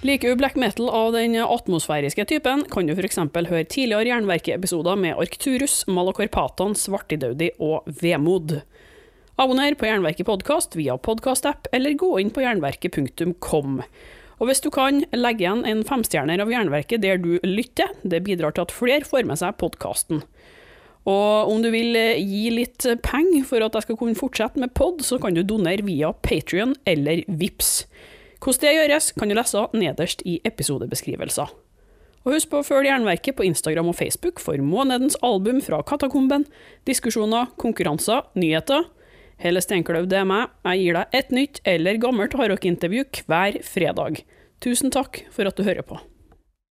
Liker 0.01 0.29
du 0.29 0.35
black 0.35 0.55
metal 0.55 0.89
av 0.89 1.13
den 1.13 1.35
atmosfæriske 1.35 2.25
typen, 2.25 2.65
kan 2.73 2.89
du 2.89 2.95
f.eks. 2.97 3.17
høre 3.19 3.63
tidligere 3.69 4.09
Jernverket-episoder 4.09 4.97
med 4.97 5.13
Arcturus, 5.13 5.83
Malakorpatan, 5.87 6.73
Svartidaudi 6.73 7.51
og 7.59 7.85
Vemod. 8.01 8.63
Abonner 9.37 9.75
på 9.77 9.85
Jernverket 9.85 10.25
podkast 10.25 10.73
via 10.73 10.95
podkastapp, 10.97 11.67
eller 11.69 11.93
gå 11.93 12.07
inn 12.17 12.31
på 12.33 12.41
jernverket.kom. 12.41 13.75
Og 14.41 14.49
hvis 14.49 14.63
du 14.65 14.71
kan, 14.73 15.03
legg 15.13 15.43
igjen 15.43 15.61
en 15.69 15.83
femstjerner 15.85 16.41
av 16.41 16.49
Jernverket 16.49 17.03
der 17.03 17.21
du 17.21 17.35
lytter. 17.45 17.93
Det 18.01 18.23
bidrar 18.25 18.55
til 18.57 18.65
at 18.65 18.73
flere 18.73 19.05
får 19.05 19.29
med 19.29 19.37
seg 19.37 19.59
podkasten. 19.61 20.23
Og 21.05 21.53
om 21.53 21.61
du 21.61 21.69
vil 21.69 21.93
eh, 22.01 22.17
gi 22.17 22.49
litt 22.55 22.89
penger 23.05 23.45
for 23.45 23.61
at 23.61 23.77
jeg 23.77 23.85
skal 23.85 24.01
kunne 24.01 24.17
fortsette 24.17 24.57
med 24.57 24.73
pod, 24.73 25.05
så 25.05 25.21
kan 25.21 25.37
du 25.37 25.43
donere 25.45 25.85
via 25.85 26.09
Patrion 26.25 26.73
eller 26.89 27.21
Vips. 27.29 27.85
Hvordan 28.41 28.65
det 28.65 28.75
gjøres, 28.79 29.13
kan 29.21 29.29
du 29.29 29.37
lese 29.37 29.67
nederst 29.77 30.25
i 30.25 30.39
episodebeskrivelser. 30.49 31.53
Og 32.25 32.33
husk 32.33 32.49
på 32.49 32.65
å 32.65 32.65
følge 32.73 32.89
Jernverket 32.89 33.37
på 33.37 33.45
Instagram 33.45 33.93
og 33.93 34.01
Facebook 34.01 34.41
for 34.41 34.57
månedens 34.57 35.21
album 35.21 35.61
fra 35.61 35.85
Katakomben, 35.85 36.49
diskusjoner, 36.89 37.53
konkurranser, 37.61 38.25
nyheter. 38.33 38.89
Hele 39.37 39.61
Steinkløv, 39.61 40.07
det 40.09 40.17
er 40.17 40.25
meg. 40.25 40.49
Jeg 40.65 40.81
gir 40.81 40.97
deg 40.97 41.17
et 41.19 41.33
nytt 41.35 41.59
eller 41.69 41.99
gammelt 42.01 42.33
hardrockintervju 42.39 43.03
hver 43.29 43.59
fredag. 43.65 44.23
Tusen 44.63 44.93
takk 44.93 45.21
for 45.33 45.45
at 45.45 45.57
du 45.57 45.65
hører 45.67 45.85
på. 45.85 45.99